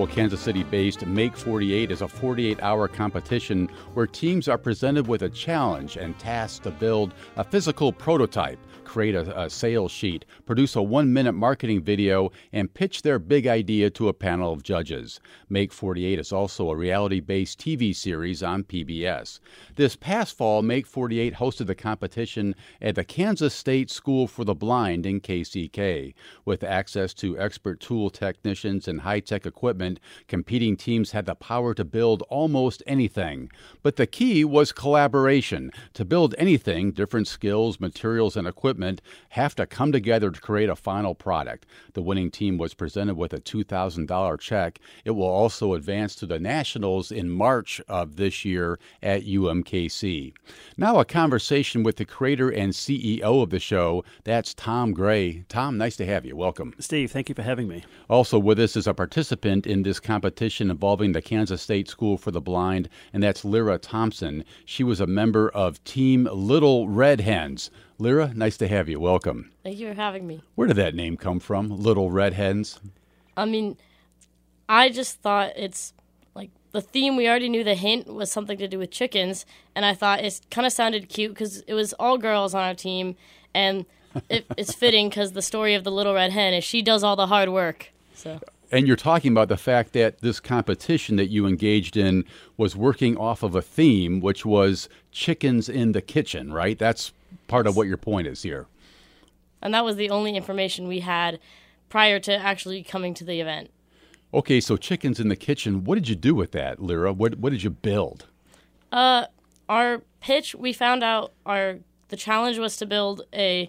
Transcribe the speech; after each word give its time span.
Well, 0.00 0.06
Kansas 0.06 0.40
City 0.40 0.64
based 0.64 1.04
Make 1.04 1.36
48 1.36 1.90
is 1.90 2.00
a 2.00 2.08
48 2.08 2.62
hour 2.62 2.88
competition 2.88 3.68
where 3.92 4.06
teams 4.06 4.48
are 4.48 4.56
presented 4.56 5.06
with 5.06 5.20
a 5.20 5.28
challenge 5.28 5.98
and 5.98 6.18
tasked 6.18 6.64
to 6.64 6.70
build 6.70 7.12
a 7.36 7.44
physical 7.44 7.92
prototype 7.92 8.58
create 8.90 9.14
a, 9.14 9.42
a 9.42 9.48
sales 9.48 9.92
sheet, 9.92 10.24
produce 10.46 10.74
a 10.74 10.82
one 10.82 11.12
minute 11.12 11.32
marketing 11.32 11.80
video, 11.80 12.32
and 12.52 12.74
pitch 12.74 13.02
their 13.02 13.20
big 13.20 13.46
idea 13.46 13.88
to 13.88 14.08
a 14.08 14.12
panel 14.12 14.52
of 14.52 14.64
judges. 14.64 15.20
Make 15.48 15.72
48 15.72 16.18
is 16.18 16.32
also 16.32 16.70
a 16.70 16.76
reality 16.76 17.20
based 17.20 17.60
TV 17.60 17.94
series 17.94 18.42
on 18.42 18.64
PBS. 18.64 19.38
This 19.76 19.94
past 19.94 20.36
fall, 20.36 20.62
Make 20.62 20.86
48 20.86 21.34
hosted 21.34 21.68
the 21.68 21.74
competition 21.74 22.54
at 22.82 22.96
the 22.96 23.04
Kansas 23.04 23.54
State 23.54 23.90
School 23.90 24.26
for 24.26 24.44
the 24.44 24.54
Blind 24.54 25.06
in 25.06 25.20
KCK. 25.20 26.12
With 26.44 26.64
access 26.64 27.14
to 27.14 27.38
expert 27.38 27.80
tool 27.80 28.10
technicians 28.10 28.88
and 28.88 29.00
high 29.00 29.20
tech 29.20 29.46
equipment, 29.46 29.89
competing 30.28 30.76
teams 30.76 31.10
had 31.10 31.26
the 31.26 31.34
power 31.34 31.74
to 31.74 31.84
build 31.84 32.22
almost 32.28 32.82
anything. 32.86 33.50
But 33.82 33.96
the 33.96 34.06
key 34.06 34.44
was 34.44 34.70
collaboration. 34.70 35.72
To 35.94 36.04
build 36.04 36.36
anything, 36.38 36.92
different 36.92 37.26
skills, 37.26 37.80
materials, 37.80 38.36
and 38.36 38.46
equipment 38.46 38.60
equipment 38.60 39.00
have 39.30 39.54
to 39.54 39.66
come 39.66 39.90
together 39.90 40.30
to 40.30 40.40
create 40.40 40.68
a 40.68 40.76
final 40.76 41.14
product. 41.14 41.66
The 41.94 42.02
winning 42.02 42.30
team 42.30 42.58
was 42.58 42.74
presented 42.74 43.16
with 43.16 43.32
a 43.32 43.40
$2,000 43.40 44.40
check. 44.40 44.78
It 45.04 45.12
will 45.12 45.24
also 45.24 45.74
advance 45.74 46.14
to 46.16 46.26
the 46.26 46.38
Nationals 46.38 47.10
in 47.10 47.30
March 47.30 47.80
of 47.88 48.16
this 48.16 48.44
year 48.44 48.78
at 49.02 49.24
UMKC. 49.24 50.34
Now, 50.76 50.98
a 50.98 51.04
conversation 51.04 51.82
with 51.82 51.96
the 51.96 52.04
creator 52.04 52.50
and 52.50 52.72
CEO 52.72 53.42
of 53.42 53.50
the 53.50 53.58
show. 53.58 54.04
That's 54.24 54.54
Tom 54.54 54.92
Gray. 54.92 55.44
Tom, 55.48 55.78
nice 55.78 55.96
to 55.96 56.06
have 56.06 56.24
you. 56.24 56.36
Welcome. 56.36 56.74
Steve, 56.78 57.10
thank 57.10 57.28
you 57.28 57.34
for 57.34 57.42
having 57.42 57.68
me. 57.68 57.84
Also 58.08 58.38
with 58.38 58.58
us 58.58 58.76
is 58.76 58.86
a 58.86 58.94
participant 58.94 59.66
in 59.66 59.79
this 59.82 60.00
competition 60.00 60.70
involving 60.70 61.12
the 61.12 61.22
Kansas 61.22 61.62
State 61.62 61.88
School 61.88 62.16
for 62.16 62.30
the 62.30 62.40
Blind, 62.40 62.88
and 63.12 63.22
that's 63.22 63.44
Lyra 63.44 63.78
Thompson. 63.78 64.44
She 64.64 64.84
was 64.84 65.00
a 65.00 65.06
member 65.06 65.48
of 65.50 65.82
Team 65.84 66.28
Little 66.32 66.88
Red 66.88 67.20
Hens. 67.20 67.70
Lyra, 67.98 68.32
nice 68.34 68.56
to 68.58 68.68
have 68.68 68.88
you. 68.88 68.98
Welcome. 68.98 69.50
Thank 69.62 69.78
you 69.78 69.88
for 69.88 69.94
having 69.94 70.26
me. 70.26 70.42
Where 70.54 70.66
did 70.66 70.76
that 70.76 70.94
name 70.94 71.16
come 71.16 71.40
from? 71.40 71.68
Little 71.68 72.10
Red 72.10 72.32
Hens? 72.32 72.80
I 73.36 73.44
mean, 73.44 73.76
I 74.68 74.88
just 74.88 75.20
thought 75.20 75.52
it's 75.56 75.92
like 76.34 76.50
the 76.72 76.80
theme. 76.80 77.16
We 77.16 77.28
already 77.28 77.48
knew 77.48 77.64
the 77.64 77.74
hint 77.74 78.06
was 78.06 78.30
something 78.30 78.58
to 78.58 78.68
do 78.68 78.78
with 78.78 78.90
chickens, 78.90 79.44
and 79.74 79.84
I 79.84 79.94
thought 79.94 80.20
it 80.20 80.40
kind 80.50 80.66
of 80.66 80.72
sounded 80.72 81.08
cute 81.08 81.34
because 81.34 81.60
it 81.62 81.74
was 81.74 81.92
all 81.94 82.18
girls 82.18 82.54
on 82.54 82.62
our 82.62 82.74
team, 82.74 83.16
and 83.54 83.84
it, 84.28 84.46
it's 84.56 84.72
fitting 84.72 85.08
because 85.08 85.32
the 85.32 85.42
story 85.42 85.74
of 85.74 85.84
the 85.84 85.90
Little 85.90 86.14
Red 86.14 86.32
Hen 86.32 86.54
is 86.54 86.64
she 86.64 86.82
does 86.82 87.02
all 87.02 87.16
the 87.16 87.26
hard 87.26 87.48
work. 87.48 87.90
So. 88.14 88.40
And 88.72 88.86
you're 88.86 88.96
talking 88.96 89.32
about 89.32 89.48
the 89.48 89.56
fact 89.56 89.92
that 89.94 90.20
this 90.20 90.38
competition 90.38 91.16
that 91.16 91.26
you 91.26 91.46
engaged 91.46 91.96
in 91.96 92.24
was 92.56 92.76
working 92.76 93.16
off 93.16 93.42
of 93.42 93.54
a 93.54 93.62
theme, 93.62 94.20
which 94.20 94.46
was 94.46 94.88
chickens 95.10 95.68
in 95.68 95.92
the 95.92 96.00
kitchen, 96.00 96.52
right? 96.52 96.78
That's 96.78 97.12
part 97.48 97.66
of 97.66 97.76
what 97.76 97.88
your 97.88 97.96
point 97.96 98.28
is 98.28 98.42
here. 98.42 98.66
And 99.60 99.74
that 99.74 99.84
was 99.84 99.96
the 99.96 100.10
only 100.10 100.36
information 100.36 100.86
we 100.86 101.00
had 101.00 101.40
prior 101.88 102.20
to 102.20 102.36
actually 102.36 102.82
coming 102.82 103.12
to 103.14 103.24
the 103.24 103.40
event. 103.40 103.70
Okay, 104.32 104.60
so 104.60 104.76
chickens 104.76 105.18
in 105.18 105.28
the 105.28 105.36
kitchen. 105.36 105.84
What 105.84 105.96
did 105.96 106.08
you 106.08 106.14
do 106.14 106.34
with 106.34 106.52
that, 106.52 106.80
Lyra? 106.80 107.12
What 107.12 107.38
what 107.38 107.50
did 107.50 107.64
you 107.64 107.70
build? 107.70 108.26
Uh, 108.92 109.26
our 109.68 110.02
pitch. 110.20 110.54
We 110.54 110.72
found 110.72 111.02
out 111.02 111.32
our 111.44 111.78
the 112.08 112.16
challenge 112.16 112.58
was 112.58 112.76
to 112.76 112.86
build 112.86 113.22
a 113.34 113.68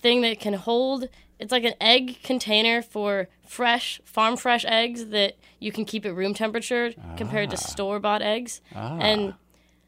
thing 0.00 0.22
that 0.22 0.40
can 0.40 0.54
hold. 0.54 1.08
It's 1.38 1.52
like 1.52 1.64
an 1.64 1.74
egg 1.80 2.22
container 2.22 2.82
for 2.82 3.28
fresh 3.46 4.00
farm 4.04 4.36
fresh 4.36 4.64
eggs 4.66 5.06
that 5.06 5.34
you 5.58 5.70
can 5.70 5.84
keep 5.84 6.04
at 6.06 6.14
room 6.14 6.34
temperature 6.34 6.92
ah. 6.98 7.16
compared 7.16 7.50
to 7.50 7.56
ah. 7.56 7.60
store 7.60 8.00
bought 8.00 8.22
eggs. 8.22 8.60
Ah. 8.74 8.98
And 8.98 9.34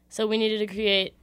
so 0.09 0.27
we 0.27 0.37
needed 0.37 0.59
to 0.59 0.67
create 0.67 1.13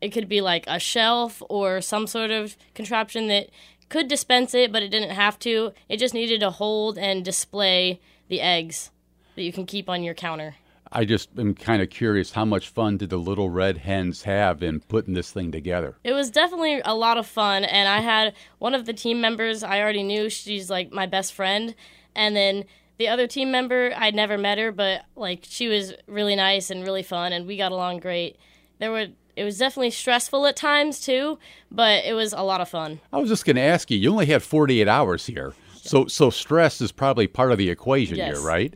it 0.00 0.10
could 0.10 0.28
be 0.28 0.40
like 0.40 0.64
a 0.66 0.78
shelf 0.78 1.42
or 1.48 1.80
some 1.80 2.06
sort 2.06 2.30
of 2.30 2.56
contraption 2.74 3.28
that 3.28 3.50
could 3.88 4.08
dispense 4.08 4.54
it, 4.54 4.72
but 4.72 4.82
it 4.82 4.88
didn't 4.88 5.10
have 5.10 5.38
to. 5.40 5.72
It 5.88 5.98
just 5.98 6.14
needed 6.14 6.40
to 6.40 6.50
hold 6.50 6.96
and 6.96 7.24
display 7.24 8.00
the 8.28 8.40
eggs 8.40 8.90
that 9.34 9.42
you 9.42 9.52
can 9.52 9.66
keep 9.66 9.88
on 9.88 10.02
your 10.02 10.14
counter. 10.14 10.56
I 10.92 11.04
just 11.04 11.30
am 11.38 11.54
kind 11.54 11.80
of 11.82 11.90
curious 11.90 12.32
how 12.32 12.44
much 12.44 12.68
fun 12.68 12.96
did 12.96 13.10
the 13.10 13.16
little 13.16 13.48
red 13.48 13.78
hens 13.78 14.24
have 14.24 14.62
in 14.62 14.80
putting 14.80 15.14
this 15.14 15.30
thing 15.30 15.52
together? 15.52 15.96
It 16.02 16.12
was 16.12 16.30
definitely 16.30 16.80
a 16.84 16.94
lot 16.94 17.16
of 17.16 17.26
fun, 17.26 17.64
and 17.64 17.88
I 17.88 18.00
had 18.00 18.34
one 18.58 18.74
of 18.74 18.86
the 18.86 18.92
team 18.92 19.20
members 19.20 19.62
I 19.62 19.80
already 19.80 20.02
knew. 20.02 20.28
She's 20.28 20.68
like 20.68 20.92
my 20.92 21.06
best 21.06 21.32
friend, 21.32 21.74
and 22.14 22.34
then 22.34 22.64
the 22.98 23.08
other 23.08 23.26
team 23.26 23.50
member 23.50 23.92
I'd 23.96 24.14
never 24.14 24.36
met 24.36 24.58
her, 24.58 24.72
but 24.72 25.04
like 25.14 25.44
she 25.48 25.68
was 25.68 25.94
really 26.06 26.34
nice 26.34 26.70
and 26.70 26.82
really 26.82 27.04
fun, 27.04 27.32
and 27.32 27.46
we 27.46 27.56
got 27.56 27.72
along 27.72 28.00
great. 28.00 28.36
There 28.78 28.90
were 28.90 29.08
it 29.36 29.44
was 29.44 29.58
definitely 29.58 29.90
stressful 29.90 30.44
at 30.46 30.56
times 30.56 31.00
too, 31.00 31.38
but 31.70 32.04
it 32.04 32.14
was 32.14 32.32
a 32.32 32.42
lot 32.42 32.60
of 32.60 32.68
fun. 32.68 33.00
I 33.12 33.18
was 33.18 33.30
just 33.30 33.44
going 33.44 33.56
to 33.56 33.62
ask 33.62 33.90
you. 33.90 33.96
You 33.96 34.10
only 34.10 34.26
had 34.26 34.42
48 34.42 34.88
hours 34.88 35.24
here, 35.24 35.54
so 35.76 36.06
so 36.06 36.30
stress 36.30 36.80
is 36.80 36.90
probably 36.90 37.28
part 37.28 37.52
of 37.52 37.58
the 37.58 37.70
equation 37.70 38.16
yes. 38.16 38.36
here, 38.36 38.46
right? 38.46 38.74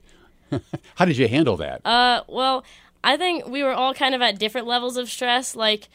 How 0.96 1.04
did 1.04 1.16
you 1.16 1.28
handle 1.28 1.56
that? 1.58 1.84
Uh, 1.84 2.22
well, 2.28 2.64
I 3.02 3.16
think 3.16 3.46
we 3.46 3.62
were 3.62 3.72
all 3.72 3.94
kind 3.94 4.14
of 4.14 4.22
at 4.22 4.38
different 4.38 4.66
levels 4.66 4.96
of 4.96 5.08
stress. 5.10 5.54
Like, 5.54 5.88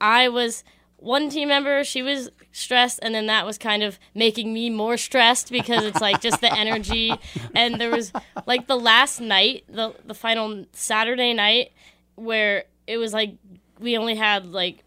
I 0.00 0.28
was 0.28 0.64
one 0.98 1.28
team 1.28 1.48
member, 1.48 1.84
she 1.84 2.02
was 2.02 2.30
stressed, 2.52 2.98
and 3.02 3.14
then 3.14 3.26
that 3.26 3.44
was 3.44 3.58
kind 3.58 3.82
of 3.82 3.98
making 4.14 4.52
me 4.52 4.70
more 4.70 4.96
stressed 4.96 5.50
because 5.50 5.84
it's 5.84 6.00
like 6.00 6.20
just 6.20 6.40
the 6.40 6.52
energy. 6.52 7.12
And 7.54 7.80
there 7.80 7.90
was 7.90 8.12
like 8.46 8.66
the 8.66 8.76
last 8.76 9.20
night, 9.20 9.64
the 9.68 9.94
the 10.04 10.14
final 10.14 10.66
Saturday 10.72 11.32
night, 11.32 11.72
where 12.16 12.64
it 12.86 12.98
was 12.98 13.12
like 13.12 13.36
we 13.78 13.96
only 13.96 14.14
had 14.14 14.46
like 14.46 14.82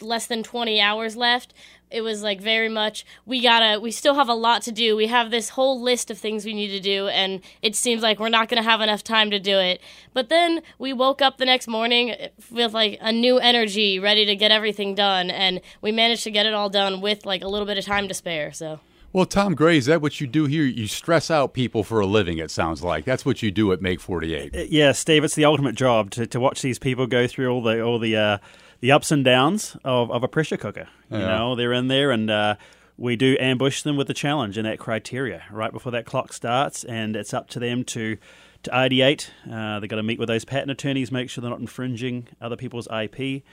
less 0.00 0.26
than 0.26 0.42
20 0.42 0.80
hours 0.80 1.16
left 1.16 1.52
it 1.90 2.02
was 2.02 2.22
like 2.22 2.40
very 2.40 2.68
much 2.68 3.04
we 3.26 3.40
gotta 3.40 3.80
we 3.80 3.90
still 3.90 4.14
have 4.14 4.28
a 4.28 4.34
lot 4.34 4.62
to 4.62 4.72
do 4.72 4.96
we 4.96 5.06
have 5.06 5.30
this 5.30 5.50
whole 5.50 5.80
list 5.80 6.10
of 6.10 6.18
things 6.18 6.44
we 6.44 6.54
need 6.54 6.68
to 6.68 6.80
do 6.80 7.08
and 7.08 7.40
it 7.62 7.74
seems 7.74 8.02
like 8.02 8.18
we're 8.18 8.28
not 8.28 8.48
gonna 8.48 8.62
have 8.62 8.80
enough 8.80 9.02
time 9.02 9.30
to 9.30 9.38
do 9.38 9.58
it 9.58 9.80
but 10.12 10.28
then 10.28 10.60
we 10.78 10.92
woke 10.92 11.22
up 11.22 11.38
the 11.38 11.44
next 11.44 11.66
morning 11.66 12.14
with 12.50 12.72
like 12.72 12.98
a 13.00 13.12
new 13.12 13.38
energy 13.38 13.98
ready 13.98 14.24
to 14.26 14.36
get 14.36 14.50
everything 14.50 14.94
done 14.94 15.30
and 15.30 15.60
we 15.80 15.92
managed 15.92 16.24
to 16.24 16.30
get 16.30 16.46
it 16.46 16.54
all 16.54 16.70
done 16.70 17.00
with 17.00 17.24
like 17.24 17.42
a 17.42 17.48
little 17.48 17.66
bit 17.66 17.78
of 17.78 17.84
time 17.84 18.08
to 18.08 18.14
spare 18.14 18.52
so 18.52 18.80
well, 19.10 19.24
Tom 19.24 19.54
Gray, 19.54 19.78
is 19.78 19.86
that 19.86 20.02
what 20.02 20.20
you 20.20 20.26
do 20.26 20.44
here? 20.44 20.64
You 20.64 20.86
stress 20.86 21.30
out 21.30 21.54
people 21.54 21.82
for 21.82 21.98
a 21.98 22.06
living, 22.06 22.36
it 22.36 22.50
sounds 22.50 22.82
like. 22.82 23.06
That's 23.06 23.24
what 23.24 23.42
you 23.42 23.50
do 23.50 23.72
at 23.72 23.80
Make 23.80 24.00
48. 24.00 24.54
Uh, 24.54 24.58
yeah, 24.68 24.92
Steve, 24.92 25.24
it's 25.24 25.34
the 25.34 25.46
ultimate 25.46 25.74
job 25.74 26.10
to, 26.10 26.26
to 26.26 26.38
watch 26.38 26.60
these 26.60 26.78
people 26.78 27.06
go 27.06 27.26
through 27.26 27.50
all 27.50 27.62
the 27.62 27.82
all 27.82 27.98
the 27.98 28.16
uh, 28.16 28.38
the 28.80 28.92
ups 28.92 29.10
and 29.10 29.24
downs 29.24 29.76
of, 29.84 30.10
of 30.10 30.22
a 30.22 30.28
pressure 30.28 30.56
cooker. 30.56 30.88
You 31.10 31.18
yeah. 31.18 31.36
know, 31.36 31.54
they're 31.54 31.72
in 31.72 31.88
there 31.88 32.10
and 32.10 32.30
uh, 32.30 32.56
we 32.98 33.16
do 33.16 33.36
ambush 33.40 33.82
them 33.82 33.96
with 33.96 34.08
the 34.08 34.14
challenge 34.14 34.58
and 34.58 34.66
that 34.66 34.78
criteria 34.78 35.44
right 35.50 35.72
before 35.72 35.92
that 35.92 36.04
clock 36.04 36.32
starts, 36.32 36.84
and 36.84 37.16
it's 37.16 37.32
up 37.32 37.48
to 37.50 37.58
them 37.58 37.84
to 37.84 38.18
to 38.64 38.70
ideate. 38.70 39.30
Uh, 39.50 39.78
they've 39.78 39.88
got 39.88 39.96
to 39.96 40.02
meet 40.02 40.18
with 40.18 40.26
those 40.26 40.44
patent 40.44 40.72
attorneys, 40.72 41.12
make 41.12 41.30
sure 41.30 41.40
they're 41.40 41.50
not 41.50 41.60
infringing 41.60 42.26
other 42.40 42.56
people's 42.56 42.88
IP. 42.90 43.44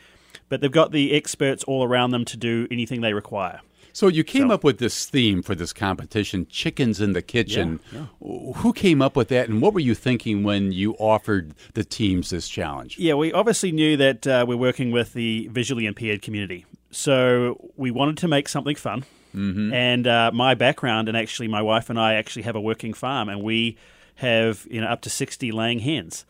But 0.50 0.62
they've 0.62 0.72
got 0.72 0.92
the 0.92 1.14
experts 1.14 1.64
all 1.64 1.84
around 1.84 2.10
them 2.10 2.26
to 2.26 2.38
do 2.38 2.68
anything 2.72 3.02
they 3.02 3.14
require. 3.14 3.62
So 3.96 4.10
you 4.10 4.26
came 4.26 4.50
so, 4.50 4.56
up 4.56 4.66
with 4.66 4.80
this 4.80 5.06
theme 5.06 5.42
for 5.42 5.56
this 5.56 5.72
competition, 5.72 6.48
chickens 6.48 7.00
in 7.00 7.14
the 7.14 7.22
kitchen. 7.22 7.80
Yeah, 7.94 8.08
yeah. 8.20 8.52
Who 8.56 8.74
came 8.74 9.02
up 9.02 9.16
with 9.16 9.30
that, 9.30 9.48
and 9.48 9.62
what 9.62 9.74
were 9.74 9.80
you 9.80 9.96
thinking 9.96 10.44
when 10.44 10.74
you 10.74 10.96
offered 10.96 11.54
the 11.76 11.86
teams 11.86 12.30
this 12.30 12.50
challenge? 12.50 13.00
Yeah, 13.00 13.14
we 13.14 13.32
obviously 13.32 13.72
knew 13.72 13.96
that 13.96 14.28
uh, 14.28 14.44
we're 14.46 14.58
working 14.58 14.92
with 14.92 15.14
the 15.14 15.48
visually 15.48 15.86
impaired 15.86 16.22
community, 16.22 16.66
so 16.92 17.72
we 17.78 17.90
wanted 17.90 18.18
to 18.18 18.28
make 18.28 18.50
something 18.50 18.76
fun. 18.76 19.06
Mm-hmm. 19.34 19.74
And 19.74 20.08
uh, 20.08 20.32
my 20.34 20.56
background, 20.56 21.08
and 21.08 21.16
actually, 21.16 21.48
my 21.48 21.62
wife 21.62 21.90
and 21.90 21.98
I 21.98 22.16
actually 22.16 22.44
have 22.44 22.58
a 22.58 22.62
working 22.62 22.94
farm, 22.94 23.30
and 23.30 23.42
we 23.42 23.78
have 24.16 24.68
you 24.70 24.82
know 24.82 24.88
up 24.88 25.04
to 25.04 25.10
sixty 25.10 25.54
laying 25.54 25.80
hens. 25.80 26.26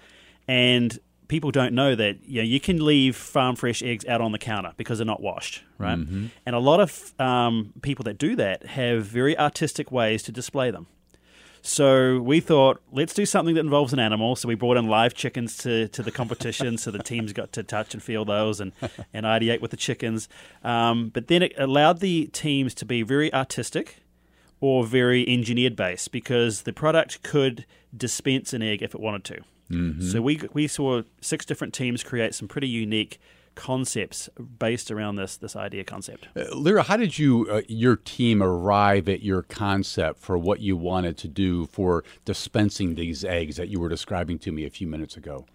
And 0.48 1.00
people 1.28 1.52
don't 1.52 1.74
know 1.74 1.96
that 1.96 2.18
you, 2.26 2.42
know, 2.42 2.46
you 2.46 2.60
can 2.60 2.84
leave 2.84 3.16
farm 3.16 3.56
fresh 3.56 3.82
eggs 3.84 4.06
out 4.06 4.22
on 4.22 4.32
the 4.32 4.38
counter 4.38 4.74
because 4.78 5.00
they're 5.00 5.06
not 5.06 5.22
washed, 5.22 5.64
right? 5.78 5.98
Mm-hmm. 5.98 6.28
And 6.46 6.56
a 6.56 6.60
lot 6.60 6.80
of 6.80 7.14
um, 7.20 7.74
people 7.82 8.04
that 8.04 8.18
do 8.18 8.36
that 8.36 8.66
have 8.66 9.06
very 9.06 9.38
artistic 9.38 9.92
ways 9.92 10.24
to 10.24 10.32
display 10.32 10.72
them. 10.72 10.88
So 11.68 12.20
we 12.20 12.42
thought, 12.42 12.80
let's 12.92 13.16
do 13.16 13.26
something 13.26 13.56
that 13.56 13.62
involves 13.62 13.92
an 13.92 13.98
animal. 13.98 14.36
So 14.36 14.48
we 14.48 14.54
brought 14.54 14.78
in 14.78 14.88
live 14.88 15.16
chickens 15.16 15.58
to, 15.58 15.88
to 15.88 16.04
the 16.04 16.12
competition, 16.12 16.78
so 16.78 16.92
the 16.92 17.02
teams 17.02 17.34
got 17.34 17.52
to 17.54 17.64
touch 17.64 17.96
and 17.96 18.04
feel 18.04 18.24
those 18.24 18.60
and, 18.60 18.72
and 19.12 19.26
ideate 19.26 19.62
with 19.62 19.72
the 19.72 19.78
chickens. 19.78 20.30
Um, 20.64 21.10
but 21.10 21.28
then 21.28 21.42
it 21.42 21.54
allowed 21.58 22.02
the 22.02 22.28
teams 22.28 22.76
to 22.76 22.86
be 22.86 23.02
very 23.02 23.34
artistic 23.34 24.04
or 24.62 24.86
very 24.86 25.28
engineered 25.28 25.76
based 25.76 26.12
because 26.12 26.62
the 26.64 26.74
product 26.74 27.24
could 27.24 27.66
dispense 27.98 28.54
an 28.54 28.62
egg 28.62 28.84
if 28.84 28.94
it 28.94 29.02
wanted 29.02 29.24
to. 29.24 29.42
Mm-hmm. 29.72 30.02
So 30.02 30.22
we 30.22 30.42
we 30.54 30.68
saw 30.68 31.02
six 31.22 31.46
different 31.46 31.74
teams 31.74 32.04
create 32.04 32.36
some 32.36 32.48
pretty 32.48 32.68
unique 32.68 33.20
concepts 33.56 34.30
based 34.60 34.92
around 34.92 35.16
this 35.16 35.38
this 35.38 35.56
idea 35.56 35.84
concept. 35.84 36.28
Uh, 36.36 36.44
Lyra, 36.56 36.84
how 36.84 36.98
did 36.98 37.18
you 37.18 37.48
uh, 37.50 37.62
your 37.68 37.96
team 37.96 38.44
arrive 38.44 39.10
at 39.10 39.24
your 39.24 39.42
concept 39.42 40.20
for 40.20 40.38
what 40.38 40.60
you 40.60 40.78
wanted 40.78 41.18
to 41.18 41.28
do 41.28 41.66
for 41.68 42.04
dispensing 42.26 42.96
these 42.96 43.24
eggs 43.24 43.56
that 43.56 43.70
you 43.70 43.80
were 43.80 43.90
describing 43.90 44.38
to 44.40 44.52
me 44.52 44.66
a 44.66 44.70
few 44.70 44.88
minutes 44.88 45.18
ago? 45.18 45.46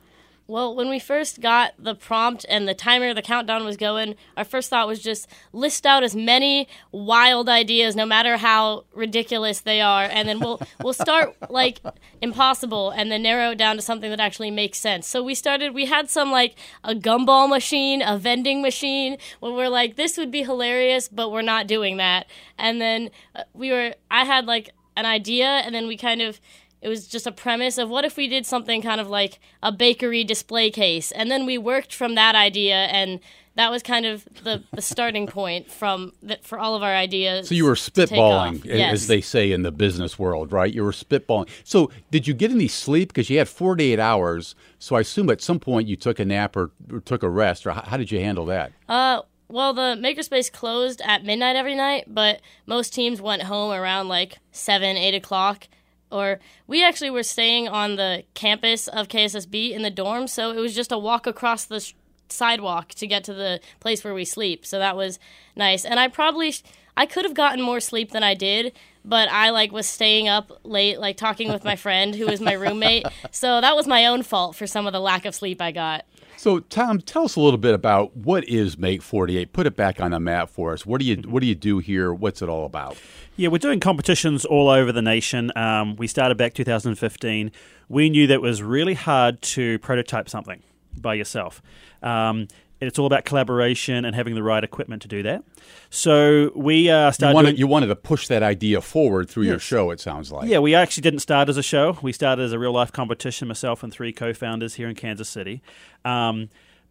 Well, 0.51 0.75
when 0.75 0.89
we 0.89 0.99
first 0.99 1.41
got 1.41 1.75
the 1.79 1.95
prompt 1.95 2.45
and 2.49 2.67
the 2.67 2.75
timer, 2.75 3.15
the 3.15 3.23
countdown 3.23 3.65
was 3.65 3.77
going, 3.77 4.17
our 4.37 4.43
first 4.43 4.69
thought 4.69 4.89
was 4.89 4.99
just 4.99 5.29
list 5.53 5.87
out 5.87 6.03
as 6.03 6.17
many 6.17 6.67
wild 6.91 7.49
ideas, 7.49 7.95
no 7.95 8.05
matter 8.05 8.37
how 8.37 8.85
ridiculous 8.93 9.61
they 9.61 9.81
are, 9.81 10.09
and 10.11 10.29
then 10.29 10.41
we'll 10.41 10.61
we'll 10.83 10.93
start 10.93 11.37
like 11.51 11.81
impossible, 12.21 12.91
and 12.91 13.13
then 13.13 13.23
narrow 13.23 13.53
it 13.53 13.59
down 13.59 13.77
to 13.77 13.83
something 13.83 14.11
that 14.11 14.19
actually 14.19 14.51
makes 14.51 14.79
sense. 14.79 15.07
So 15.07 15.23
we 15.23 15.37
started. 15.37 15.73
We 15.73 15.87
had 15.87 16.11
some 16.11 16.33
like 16.33 16.57
a 16.83 16.97
gumball 16.97 17.49
machine, 17.49 18.03
a 18.03 18.19
vending 18.19 18.61
machine, 18.61 19.19
where 19.39 19.53
we're 19.53 19.69
like, 19.69 19.95
this 19.95 20.19
would 20.19 20.33
be 20.33 20.43
hilarious, 20.43 21.07
but 21.07 21.31
we're 21.31 21.43
not 21.43 21.69
doing 21.69 21.97
that. 21.99 22.27
And 22.59 22.81
then 22.81 23.11
uh, 23.37 23.45
we 23.55 23.71
were. 23.71 23.95
I 24.11 24.25
had 24.25 24.47
like 24.47 24.71
an 24.97 25.07
idea, 25.07 25.47
and 25.47 25.73
then 25.73 25.87
we 25.87 25.97
kind 25.97 26.21
of 26.21 26.41
it 26.83 26.89
was 26.89 27.07
just 27.07 27.27
a 27.27 27.33
premise 27.33 27.79
of 27.79 27.89
what 27.89 28.05
if 28.05 28.17
we 28.17 28.27
did 28.27 28.47
something 28.47 28.83
kind 28.83 29.01
of 29.01 29.09
like 29.09 29.39
a 29.63 29.71
bakery 29.71 30.25
display 30.25 30.71
case? 30.71 31.13
And 31.13 31.31
then 31.31 31.47
we 31.47 31.59
worked 31.59 31.95
from 31.95 32.15
that 32.15 32.35
idea 32.35 32.75
and 32.75 33.21
that 33.57 33.71
was 33.71 33.83
kind 33.83 34.07
of 34.07 34.25
the, 34.45 34.63
the 34.73 34.81
starting 34.81 35.27
point 35.27 35.71
from 35.71 36.13
the, 36.23 36.39
for 36.43 36.59
all 36.59 36.77
of 36.77 36.83
our 36.83 36.95
ideas 36.95 37.49
so 37.49 37.55
you 37.55 37.65
were 37.65 37.75
spitballing 37.75 38.65
yes. 38.65 38.93
as 38.93 39.07
they 39.07 39.21
say 39.21 39.53
in 39.53 39.63
the 39.63 39.73
business 39.73 40.19
world 40.19 40.53
right? 40.53 40.73
You 40.73 40.85
were 40.85 40.93
spitballing. 40.93 41.49
So 41.65 41.91
did 42.11 42.27
you 42.27 42.33
get 42.33 42.51
any 42.51 42.69
sleep? 42.69 43.09
Because 43.09 43.29
you 43.29 43.39
had 43.39 43.49
48 43.49 43.99
hours 43.99 44.55
so 44.79 44.97
i 44.97 45.01
assume 45.01 45.29
at 45.29 45.43
some 45.43 45.59
point 45.59 45.89
you 45.89 45.97
took 45.97 46.19
a 46.19 46.25
nap 46.25 46.57
or, 46.57 46.71
or 46.91 47.01
took 47.01 47.23
a 47.23 47.29
rest 47.29 47.67
or 47.67 47.73
how, 47.73 47.83
how 47.83 47.97
did 47.97 48.11
you 48.11 48.21
handle 48.21 48.47
that? 48.47 48.73
Uh 48.89 49.23
well, 49.51 49.75
the 49.75 49.99
makerspace 50.01 50.51
closed 50.51 51.03
at 51.05 51.25
midnight 51.25 51.57
every 51.57 51.75
night, 51.75 52.05
but 52.07 52.41
most 52.67 52.95
teams 52.95 53.21
went 53.21 53.43
home 53.43 53.73
around 53.73 54.07
like 54.07 54.39
seven, 54.53 54.97
eight 54.97 55.15
o'clock 55.15 55.67
or 56.11 56.41
we 56.67 56.85
actually 56.85 57.11
were 57.11 57.23
staying 57.23 57.69
on 57.69 57.97
the 57.97 58.25
campus 58.35 58.89
of 58.89 59.09
KSSB 59.09 59.71
in 59.73 59.83
the 59.83 59.91
dorm, 59.91 60.27
so 60.27 60.51
it 60.51 60.59
was 60.61 60.75
just 60.75 60.93
a 60.93 60.99
walk 60.99 61.27
across 61.27 61.65
the 61.65 61.81
sh- 61.81 61.95
sidewalk 62.29 62.91
to 62.91 63.07
get 63.07 63.25
to 63.25 63.35
the 63.35 63.61
place 63.81 64.05
where 64.05 64.15
we 64.15 64.25
sleep. 64.25 64.65
So 64.67 64.79
that 64.79 64.97
was 64.97 65.19
nice. 65.57 65.85
And 65.85 65.99
I 66.01 66.09
probably 66.09 66.53
sh- 66.53 66.63
I 66.97 67.07
could 67.07 67.25
have 67.25 67.35
gotten 67.35 67.63
more 67.63 67.81
sleep 67.81 68.11
than 68.11 68.23
I 68.23 68.35
did, 68.35 68.73
but 69.05 69.29
I 69.31 69.51
like 69.51 69.73
was 69.73 69.87
staying 69.87 70.29
up 70.29 70.51
late 70.65 71.01
like 71.01 71.17
talking 71.17 71.51
with 71.51 71.65
my 71.65 71.77
friend 71.77 72.15
who 72.15 72.27
was 72.27 72.41
my 72.41 72.53
roommate. 72.53 73.07
So 73.33 73.61
that 73.61 73.77
was 73.77 73.87
my 73.87 74.07
own 74.07 74.23
fault 74.23 74.57
for 74.57 74.67
some 74.67 74.87
of 74.87 74.93
the 74.93 75.01
lack 75.01 75.25
of 75.25 75.35
sleep 75.35 75.63
I 75.63 75.71
got. 75.73 76.05
So, 76.41 76.59
Tom, 76.59 77.03
tell 77.03 77.25
us 77.25 77.37
a 77.37 77.41
little 77.41 77.59
bit 77.59 77.75
about 77.75 78.17
what 78.17 78.49
is 78.49 78.79
Make 78.79 79.03
48. 79.03 79.53
Put 79.53 79.67
it 79.67 79.77
back 79.77 80.01
on 80.01 80.13
the 80.13 80.19
map 80.19 80.49
for 80.49 80.73
us. 80.73 80.87
What 80.87 80.99
do 80.99 81.05
you 81.05 81.17
what 81.17 81.43
do 81.43 81.47
you 81.47 81.55
do 81.55 81.81
here? 81.81 82.15
What's 82.15 82.41
it 82.41 82.49
all 82.49 82.65
about? 82.65 82.97
Yeah, 83.37 83.49
we're 83.49 83.59
doing 83.59 83.79
competitions 83.79 84.47
all 84.47 84.71
over 84.71 84.91
the 84.91 85.03
nation. 85.03 85.53
Um, 85.55 85.97
we 85.97 86.07
started 86.07 86.39
back 86.39 86.55
2015. 86.55 87.53
We 87.91 88.09
knew 88.09 88.27
that 88.27 88.33
it 88.33 88.41
was 88.41 88.63
really 88.63 88.95
hard 88.95 89.43
to 89.43 89.79
prototype 89.81 90.31
something 90.31 90.63
by 90.97 91.13
yourself. 91.13 91.61
Um, 92.03 92.49
it's 92.81 92.99
all 92.99 93.07
about 93.07 93.25
collaboration 93.25 94.05
and 94.05 94.15
having 94.17 94.35
the 94.35 94.43
right 94.43 94.65
equipment 94.65 95.03
to 95.03 95.09
do 95.09 95.23
that. 95.23 95.45
So 95.91 96.51
we 96.55 96.89
uh, 96.89 97.11
started. 97.11 97.33
You 97.33 97.35
wanted, 97.35 97.49
doing, 97.51 97.59
you 97.59 97.67
wanted, 97.67 97.87
to 97.89 97.97
push 97.97 98.29
that 98.29 98.43
idea 98.43 98.81
forward 98.81 99.29
through 99.29 99.45
yes. 99.45 99.51
your 99.51 99.59
show. 99.59 99.91
It 99.91 100.01
sounds 100.01 100.33
like. 100.33 100.49
Yeah, 100.49 100.59
we 100.61 100.75
actually 100.75 101.03
didn't 101.03 101.21
start 101.21 101.49
as 101.49 101.57
a 101.57 101.63
show. 101.63 101.99
We 102.03 102.13
started 102.13 102.43
as 102.43 102.53
a 102.53 102.59
real 102.59 102.73
life 102.73 102.93
competition. 102.93 103.49
Myself 103.49 103.83
and 103.83 103.93
three 103.93 104.13
co-founders 104.13 104.75
here 104.75 104.89
in 104.89 104.95
Kansas 104.95 105.29
City. 105.29 105.63
Um, 106.05 106.49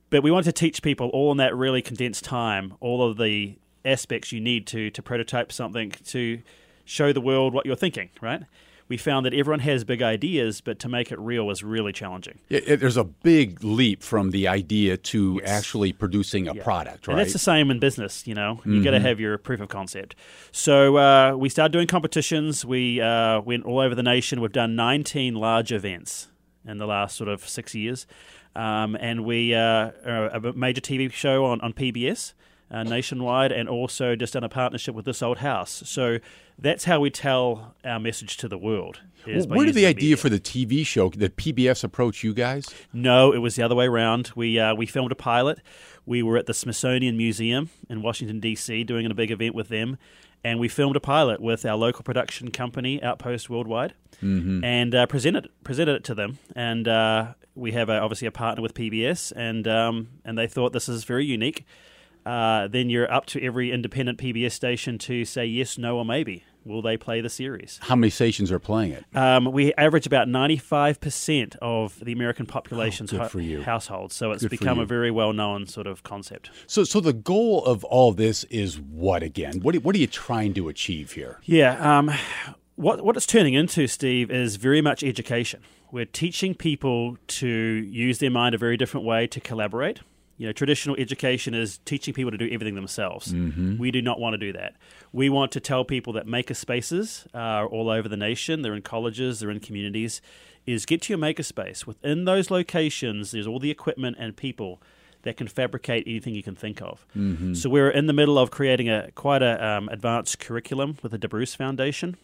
but 0.09 0.23
we 0.23 0.31
wanted 0.31 0.45
to 0.45 0.53
teach 0.53 0.81
people 0.81 1.09
all 1.09 1.31
in 1.31 1.37
that 1.37 1.55
really 1.55 1.81
condensed 1.81 2.23
time 2.23 2.73
all 2.79 3.07
of 3.07 3.17
the 3.17 3.57
aspects 3.85 4.31
you 4.31 4.39
need 4.39 4.67
to 4.67 4.89
to 4.91 5.01
prototype 5.01 5.51
something 5.51 5.91
to 6.05 6.41
show 6.85 7.13
the 7.13 7.21
world 7.21 7.53
what 7.53 7.65
you're 7.65 7.75
thinking. 7.75 8.09
Right 8.21 8.43
we 8.89 8.97
found 8.97 9.25
that 9.27 9.35
everyone 9.35 9.59
has 9.59 9.83
big 9.83 10.01
ideas, 10.01 10.61
but 10.61 10.79
to 10.79 10.89
make 10.89 11.11
it 11.11 11.19
real 11.19 11.45
was 11.45 11.63
really 11.63 11.93
challenging. 11.93 12.39
It, 12.49 12.67
it, 12.67 12.79
there's 12.79 12.97
a 12.97 13.03
big 13.03 13.63
leap 13.63 14.01
from 14.01 14.31
the 14.31 14.47
idea 14.47 14.97
to 14.97 15.39
yes. 15.41 15.49
actually 15.49 15.93
producing 15.93 16.47
a 16.47 16.55
yeah. 16.55 16.63
product, 16.63 17.07
right? 17.07 17.13
And 17.13 17.19
that's 17.21 17.33
the 17.33 17.39
same 17.39 17.69
in 17.69 17.79
business. 17.79 18.25
You 18.25 18.33
know, 18.33 18.59
you 18.65 18.73
mm-hmm. 18.73 18.83
got 18.83 18.91
to 18.91 18.99
have 18.99 19.19
your 19.19 19.37
proof 19.37 19.61
of 19.61 19.69
concept. 19.69 20.15
So 20.51 20.97
uh, 20.97 21.35
we 21.37 21.49
started 21.49 21.71
doing 21.71 21.87
competitions. 21.87 22.65
We 22.65 22.99
uh, 22.99 23.41
went 23.41 23.63
all 23.65 23.79
over 23.79 23.93
the 23.93 24.03
nation. 24.03 24.41
We've 24.41 24.51
done 24.51 24.75
19 24.75 25.35
large 25.35 25.71
events 25.71 26.27
in 26.65 26.79
the 26.79 26.87
last 26.87 27.15
sort 27.15 27.29
of 27.29 27.47
six 27.47 27.75
years, 27.75 28.07
um, 28.55 28.97
and 28.99 29.23
we 29.23 29.53
uh, 29.53 29.91
are 30.05 30.27
a 30.33 30.53
major 30.53 30.81
TV 30.81 31.11
show 31.11 31.45
on 31.45 31.61
on 31.61 31.73
PBS 31.73 32.33
uh, 32.71 32.83
nationwide 32.83 33.51
and 33.51 33.67
also 33.67 34.15
just 34.15 34.33
done 34.33 34.43
a 34.43 34.49
partnership 34.49 34.95
with 34.95 35.05
This 35.05 35.21
Old 35.21 35.39
House. 35.39 35.83
So 35.85 36.19
that's 36.57 36.83
how 36.83 36.99
we 36.99 37.09
tell 37.09 37.75
our 37.83 37.99
message 37.99 38.37
to 38.37 38.47
the 38.47 38.57
world. 38.57 39.01
Well, 39.25 39.47
where 39.47 39.65
did 39.65 39.75
the 39.75 39.85
idea 39.85 40.17
for 40.17 40.29
the 40.29 40.39
TV 40.39 40.85
show, 40.85 41.09
the 41.09 41.29
PBS, 41.29 41.83
approach 41.83 42.23
you 42.23 42.33
guys? 42.33 42.67
No, 42.93 43.31
it 43.33 43.39
was 43.39 43.55
the 43.55 43.63
other 43.63 43.75
way 43.75 43.85
around. 43.85 44.31
We 44.35 44.59
uh, 44.59 44.73
we 44.75 44.85
filmed 44.85 45.11
a 45.11 45.15
pilot. 45.15 45.59
We 46.05 46.23
were 46.23 46.37
at 46.37 46.45
the 46.45 46.53
Smithsonian 46.53 47.17
Museum 47.17 47.69
in 47.89 48.01
Washington 48.01 48.39
D.C. 48.39 48.83
doing 48.85 49.05
a 49.05 49.13
big 49.13 49.29
event 49.29 49.53
with 49.53 49.67
them, 49.67 49.97
and 50.43 50.59
we 50.59 50.67
filmed 50.67 50.95
a 50.95 51.01
pilot 51.01 51.41
with 51.41 51.65
our 51.65 51.75
local 51.75 52.03
production 52.03 52.49
company, 52.49 53.03
Outpost 53.03 53.49
Worldwide, 53.49 53.93
mm-hmm. 54.23 54.63
and 54.63 54.95
uh, 54.95 55.05
presented 55.05 55.49
presented 55.63 55.95
it 55.95 56.03
to 56.05 56.15
them. 56.15 56.39
And 56.55 56.87
uh, 56.87 57.33
we 57.55 57.73
have 57.73 57.89
a, 57.89 57.99
obviously 57.99 58.27
a 58.27 58.31
partner 58.31 58.61
with 58.61 58.73
PBS, 58.73 59.33
and 59.35 59.67
um, 59.67 60.07
and 60.23 60.37
they 60.37 60.47
thought 60.47 60.71
this 60.71 60.87
is 60.87 61.03
very 61.03 61.25
unique 61.25 61.65
uh, 62.25 62.67
then 62.67 62.89
you're 62.89 63.11
up 63.11 63.25
to 63.27 63.43
every 63.43 63.71
independent 63.71 64.17
PBS 64.17 64.51
station 64.51 64.97
to 64.99 65.25
say 65.25 65.45
yes, 65.45 65.77
no, 65.77 65.97
or 65.97 66.05
maybe. 66.05 66.43
Will 66.65 66.81
they 66.81 66.97
play 66.97 67.21
the 67.21 67.29
series? 67.29 67.79
How 67.81 67.95
many 67.95 68.09
stations 68.09 68.51
are 68.51 68.59
playing 68.59 68.91
it? 68.91 69.05
Um, 69.15 69.45
we 69.45 69.73
average 69.75 70.05
about 70.05 70.27
95% 70.27 71.55
of 71.61 71.99
the 72.03 72.11
American 72.11 72.45
population's 72.45 73.13
oh, 73.13 73.17
ho- 73.27 73.61
households, 73.61 74.13
so 74.13 74.31
it's 74.31 74.43
good 74.43 74.51
become 74.51 74.77
a 74.77 74.85
very 74.85 75.09
well 75.09 75.31
known 75.31 75.67
sort 75.67 75.87
of 75.87 76.03
concept. 76.03 76.51
So, 76.67 76.83
so 76.83 76.99
the 76.99 77.13
goal 77.13 77.63
of 77.65 77.83
all 77.85 78.11
this 78.11 78.43
is 78.45 78.79
what 78.79 79.23
again? 79.23 79.61
What, 79.61 79.77
what 79.77 79.95
are 79.95 79.99
you 79.99 80.07
trying 80.07 80.53
to 80.55 80.67
achieve 80.67 81.13
here? 81.13 81.39
Yeah, 81.45 81.97
um, 81.97 82.11
what, 82.75 83.03
what 83.03 83.15
it's 83.17 83.25
turning 83.25 83.53
into, 83.53 83.87
Steve, 83.87 84.29
is 84.29 84.57
very 84.57 84.81
much 84.81 85.03
education. 85.03 85.61
We're 85.91 86.05
teaching 86.05 86.53
people 86.53 87.17
to 87.27 87.47
use 87.47 88.19
their 88.19 88.29
mind 88.29 88.53
a 88.53 88.57
very 88.57 88.77
different 88.77 89.05
way 89.05 89.27
to 89.27 89.39
collaborate 89.39 90.01
you 90.39 90.47
know, 90.47 90.53
traditional 90.53 90.95
education 90.95 91.53
is 91.53 91.79
teaching 91.79 92.13
people 92.13 92.31
to 92.31 92.37
do 92.37 92.49
everything 92.49 92.75
themselves. 92.75 93.33
Mm-hmm. 93.33 93.77
We 93.77 93.91
do 93.91 94.01
not 94.01 94.21
want 94.21 94.35
to 94.35 94.37
do 94.37 94.53
that. 94.53 94.77
We 95.11 95.29
want 95.29 95.51
to 95.51 95.59
tell 95.59 95.83
people 95.83 96.13
that 96.13 96.25
maker 96.25 96.53
spaces 96.53 97.27
are 97.33 97.67
all 97.67 97.89
over 97.89 98.07
the 98.07 98.15
nation. 98.15 98.61
They're 98.61 98.73
in 98.73 98.81
colleges, 98.81 99.41
they're 99.41 99.51
in 99.51 99.59
communities. 99.59 100.21
Is 100.65 100.85
get 100.85 101.01
to 101.03 101.13
your 101.13 101.19
makerspace. 101.19 101.85
Within 101.85 102.23
those 102.23 102.49
locations, 102.49 103.31
there's 103.31 103.47
all 103.47 103.59
the 103.59 103.71
equipment 103.71 104.15
and 104.17 104.35
people 104.35 104.81
that 105.23 105.35
can 105.35 105.47
fabricate 105.47 106.05
anything 106.07 106.33
you 106.35 106.43
can 106.43 106.55
think 106.55 106.81
of. 106.81 107.05
Mm-hmm. 107.17 107.55
So 107.55 107.69
we're 107.69 107.89
in 107.89 108.07
the 108.07 108.13
middle 108.13 108.39
of 108.39 108.49
creating 108.49 108.87
a 108.87 109.11
quite 109.11 109.41
a 109.41 109.65
um, 109.65 109.89
advanced 109.89 110.39
curriculum 110.39 110.97
with 111.03 111.11
the 111.11 111.19
DeBruce 111.19 111.55
Foundation. 111.55 112.15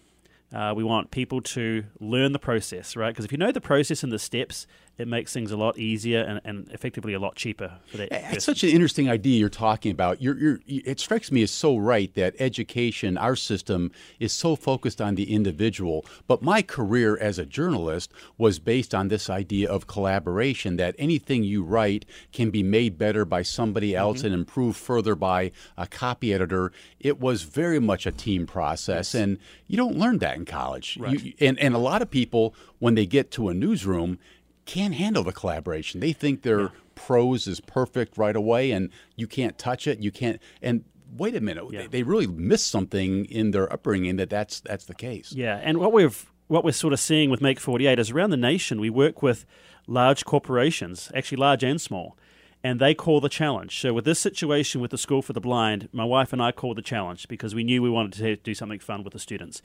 Uh, 0.53 0.73
we 0.73 0.85
want 0.85 1.11
people 1.11 1.41
to 1.41 1.83
learn 1.99 2.31
the 2.31 2.39
process, 2.39 2.95
right? 2.95 3.09
Because 3.09 3.25
if 3.25 3.31
you 3.31 3.37
know 3.37 3.51
the 3.51 3.59
process 3.59 4.03
and 4.03 4.11
the 4.11 4.19
steps, 4.19 4.67
it 4.97 5.07
makes 5.07 5.33
things 5.33 5.51
a 5.51 5.57
lot 5.57 5.77
easier 5.77 6.21
and, 6.21 6.39
and 6.45 6.69
effectively 6.71 7.13
a 7.13 7.19
lot 7.19 7.35
cheaper 7.35 7.71
for 7.87 7.97
that. 7.97 8.09
It's 8.33 8.45
such 8.45 8.63
an 8.63 8.69
interesting 8.69 9.09
idea 9.09 9.39
you're 9.39 9.49
talking 9.49 9.91
about. 9.91 10.21
You're, 10.21 10.37
you're, 10.37 10.59
it 10.67 10.99
strikes 10.99 11.31
me 11.31 11.43
as 11.43 11.51
so 11.51 11.77
right 11.77 12.13
that 12.15 12.35
education, 12.39 13.17
our 13.17 13.35
system, 13.35 13.91
is 14.19 14.31
so 14.31 14.55
focused 14.55 15.01
on 15.01 15.15
the 15.15 15.33
individual. 15.33 16.05
But 16.27 16.41
my 16.41 16.61
career 16.61 17.17
as 17.17 17.37
a 17.39 17.45
journalist 17.45 18.11
was 18.37 18.59
based 18.59 18.95
on 18.95 19.09
this 19.09 19.29
idea 19.29 19.69
of 19.69 19.87
collaboration 19.87 20.77
that 20.77 20.95
anything 20.97 21.43
you 21.43 21.63
write 21.63 22.05
can 22.31 22.49
be 22.49 22.63
made 22.63 22.97
better 22.97 23.25
by 23.25 23.41
somebody 23.41 23.95
else 23.95 24.19
mm-hmm. 24.19 24.27
and 24.27 24.35
improved 24.35 24.77
further 24.77 25.15
by 25.15 25.51
a 25.77 25.87
copy 25.87 26.33
editor. 26.33 26.71
It 26.99 27.19
was 27.19 27.43
very 27.43 27.79
much 27.79 28.05
a 28.05 28.11
team 28.11 28.47
process, 28.47 29.13
yes. 29.13 29.21
and 29.21 29.39
you 29.67 29.77
don't 29.77 29.97
learn 29.97 30.19
that 30.19 30.37
in 30.37 30.45
college. 30.45 30.97
Right. 30.99 31.21
You, 31.21 31.33
and, 31.41 31.59
and 31.59 31.75
a 31.75 31.79
lot 31.79 32.01
of 32.01 32.09
people, 32.09 32.55
when 32.79 32.95
they 32.95 33.05
get 33.05 33.31
to 33.31 33.49
a 33.49 33.53
newsroom, 33.53 34.19
can't 34.65 34.95
handle 34.95 35.23
the 35.23 35.31
collaboration. 35.31 35.99
They 35.99 36.13
think 36.13 36.41
their 36.41 36.61
yeah. 36.61 36.69
prose 36.95 37.47
is 37.47 37.59
perfect 37.59 38.17
right 38.17 38.35
away, 38.35 38.71
and 38.71 38.89
you 39.15 39.27
can't 39.27 39.57
touch 39.57 39.87
it. 39.87 39.99
You 39.99 40.11
can't. 40.11 40.41
And 40.61 40.83
wait 41.17 41.35
a 41.35 41.41
minute, 41.41 41.65
yeah. 41.71 41.81
they, 41.81 41.87
they, 41.87 42.03
really 42.03 42.27
miss 42.27 42.63
something 42.63 43.25
in 43.25 43.51
their 43.51 43.71
upbringing 43.71 44.17
that 44.17 44.29
that's 44.29 44.59
that's 44.61 44.85
the 44.85 44.95
case. 44.95 45.31
Yeah, 45.31 45.59
and 45.63 45.77
what 45.77 45.93
we've 45.93 46.25
what 46.47 46.63
we're 46.63 46.71
sort 46.71 46.93
of 46.93 46.99
seeing 46.99 47.29
with 47.29 47.41
Make 47.41 47.59
48 47.59 47.97
is 47.97 48.11
around 48.11 48.29
the 48.29 48.37
nation, 48.37 48.79
we 48.79 48.89
work 48.89 49.23
with 49.23 49.45
large 49.87 50.25
corporations, 50.25 51.11
actually 51.15 51.37
large 51.37 51.63
and 51.63 51.81
small, 51.81 52.17
and 52.63 52.79
they 52.79 52.93
call 52.93 53.19
the 53.19 53.29
challenge. 53.29 53.79
So, 53.79 53.93
with 53.93 54.05
this 54.05 54.19
situation 54.19 54.81
with 54.81 54.91
the 54.91 54.97
School 54.97 55.21
for 55.21 55.33
the 55.33 55.41
Blind, 55.41 55.89
my 55.91 56.05
wife 56.05 56.33
and 56.33 56.41
I 56.41 56.51
called 56.51 56.77
the 56.77 56.83
challenge 56.83 57.27
because 57.27 57.55
we 57.55 57.63
knew 57.63 57.81
we 57.81 57.89
wanted 57.89 58.13
to 58.13 58.35
do 58.37 58.53
something 58.53 58.79
fun 58.79 59.03
with 59.03 59.13
the 59.13 59.19
students. 59.19 59.61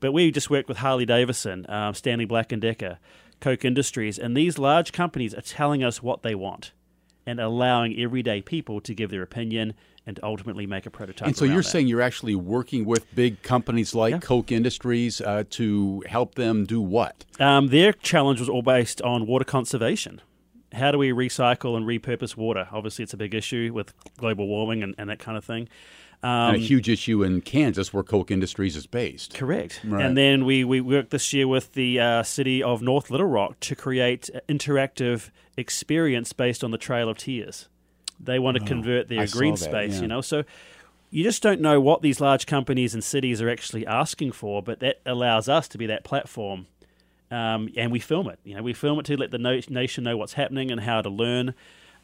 But 0.00 0.12
we 0.12 0.30
just 0.30 0.48
worked 0.48 0.68
with 0.68 0.78
Harley 0.78 1.04
Davidson, 1.04 1.66
um, 1.68 1.92
Stanley 1.94 2.24
Black 2.24 2.52
and 2.52 2.62
Decker, 2.62 2.98
Koch 3.40 3.64
Industries, 3.64 4.18
and 4.18 4.36
these 4.36 4.58
large 4.58 4.92
companies 4.92 5.34
are 5.34 5.40
telling 5.40 5.82
us 5.82 6.02
what 6.02 6.22
they 6.22 6.34
want 6.34 6.72
and 7.26 7.38
allowing 7.40 7.98
everyday 8.00 8.40
people 8.42 8.80
to 8.80 8.94
give 8.94 9.10
their 9.10 9.22
opinion 9.22 9.74
and 10.06 10.18
ultimately 10.22 10.66
make 10.66 10.86
a 10.86 10.90
prototype. 10.90 11.28
And 11.28 11.36
so 11.36 11.44
you're 11.44 11.58
that. 11.58 11.64
saying 11.64 11.86
you're 11.86 12.00
actually 12.00 12.34
working 12.34 12.84
with 12.84 13.12
big 13.14 13.42
companies 13.42 13.94
like 13.94 14.12
Yeah. 14.12 14.18
Koch 14.18 14.50
Industries 14.50 15.20
uh, 15.20 15.44
to 15.50 16.02
help 16.08 16.34
them 16.34 16.64
do 16.64 16.80
what? 16.80 17.24
Um, 17.38 17.68
their 17.68 17.92
challenge 17.92 18.40
was 18.40 18.48
all 18.48 18.62
based 18.62 19.02
on 19.02 19.26
water 19.26 19.44
conservation. 19.44 20.20
How 20.72 20.90
do 20.92 20.98
we 20.98 21.10
recycle 21.10 21.76
and 21.76 21.84
repurpose 21.86 22.36
water? 22.36 22.68
Obviously, 22.72 23.02
it's 23.02 23.12
a 23.12 23.16
big 23.18 23.34
issue 23.34 23.72
with 23.74 23.92
global 24.16 24.46
warming 24.48 24.82
and, 24.82 24.94
and 24.96 25.10
that 25.10 25.18
kind 25.18 25.36
of 25.36 25.44
thing. 25.44 25.68
Um, 26.22 26.54
and 26.54 26.56
a 26.56 26.58
huge 26.58 26.88
issue 26.88 27.22
in 27.22 27.40
Kansas 27.40 27.94
where 27.94 28.02
Koch 28.02 28.30
Industries 28.30 28.76
is 28.76 28.86
based. 28.86 29.32
Correct. 29.34 29.80
Right. 29.84 30.04
And 30.04 30.16
then 30.16 30.44
we, 30.44 30.64
we 30.64 30.80
worked 30.82 31.10
this 31.10 31.32
year 31.32 31.48
with 31.48 31.72
the 31.72 31.98
uh, 31.98 32.22
city 32.22 32.62
of 32.62 32.82
North 32.82 33.10
Little 33.10 33.26
Rock 33.26 33.58
to 33.60 33.74
create 33.74 34.28
an 34.28 34.40
interactive 34.48 35.30
experience 35.56 36.34
based 36.34 36.62
on 36.62 36.72
the 36.72 36.78
Trail 36.78 37.08
of 37.08 37.16
Tears. 37.16 37.68
They 38.18 38.38
want 38.38 38.58
to 38.58 38.64
convert 38.64 39.08
their 39.08 39.20
Oh, 39.20 39.22
I 39.22 39.26
green 39.26 39.54
that, 39.54 39.60
space, 39.60 39.94
yeah. 39.94 40.02
you 40.02 40.08
know. 40.08 40.20
So 40.20 40.44
you 41.08 41.24
just 41.24 41.42
don't 41.42 41.60
know 41.62 41.80
what 41.80 42.02
these 42.02 42.20
large 42.20 42.44
companies 42.44 42.92
and 42.92 43.02
cities 43.02 43.40
are 43.40 43.48
actually 43.48 43.86
asking 43.86 44.32
for, 44.32 44.62
but 44.62 44.80
that 44.80 45.00
allows 45.06 45.48
us 45.48 45.68
to 45.68 45.78
be 45.78 45.86
that 45.86 46.04
platform. 46.04 46.66
Um, 47.30 47.70
and 47.76 47.90
we 47.90 47.98
film 47.98 48.28
it. 48.28 48.38
You 48.44 48.56
know, 48.56 48.62
we 48.62 48.74
film 48.74 48.98
it 48.98 49.06
to 49.06 49.16
let 49.16 49.30
the 49.30 49.38
no- 49.38 49.60
nation 49.70 50.04
know 50.04 50.16
what's 50.18 50.34
happening 50.34 50.70
and 50.70 50.82
how 50.82 51.00
to 51.00 51.08
learn. 51.08 51.54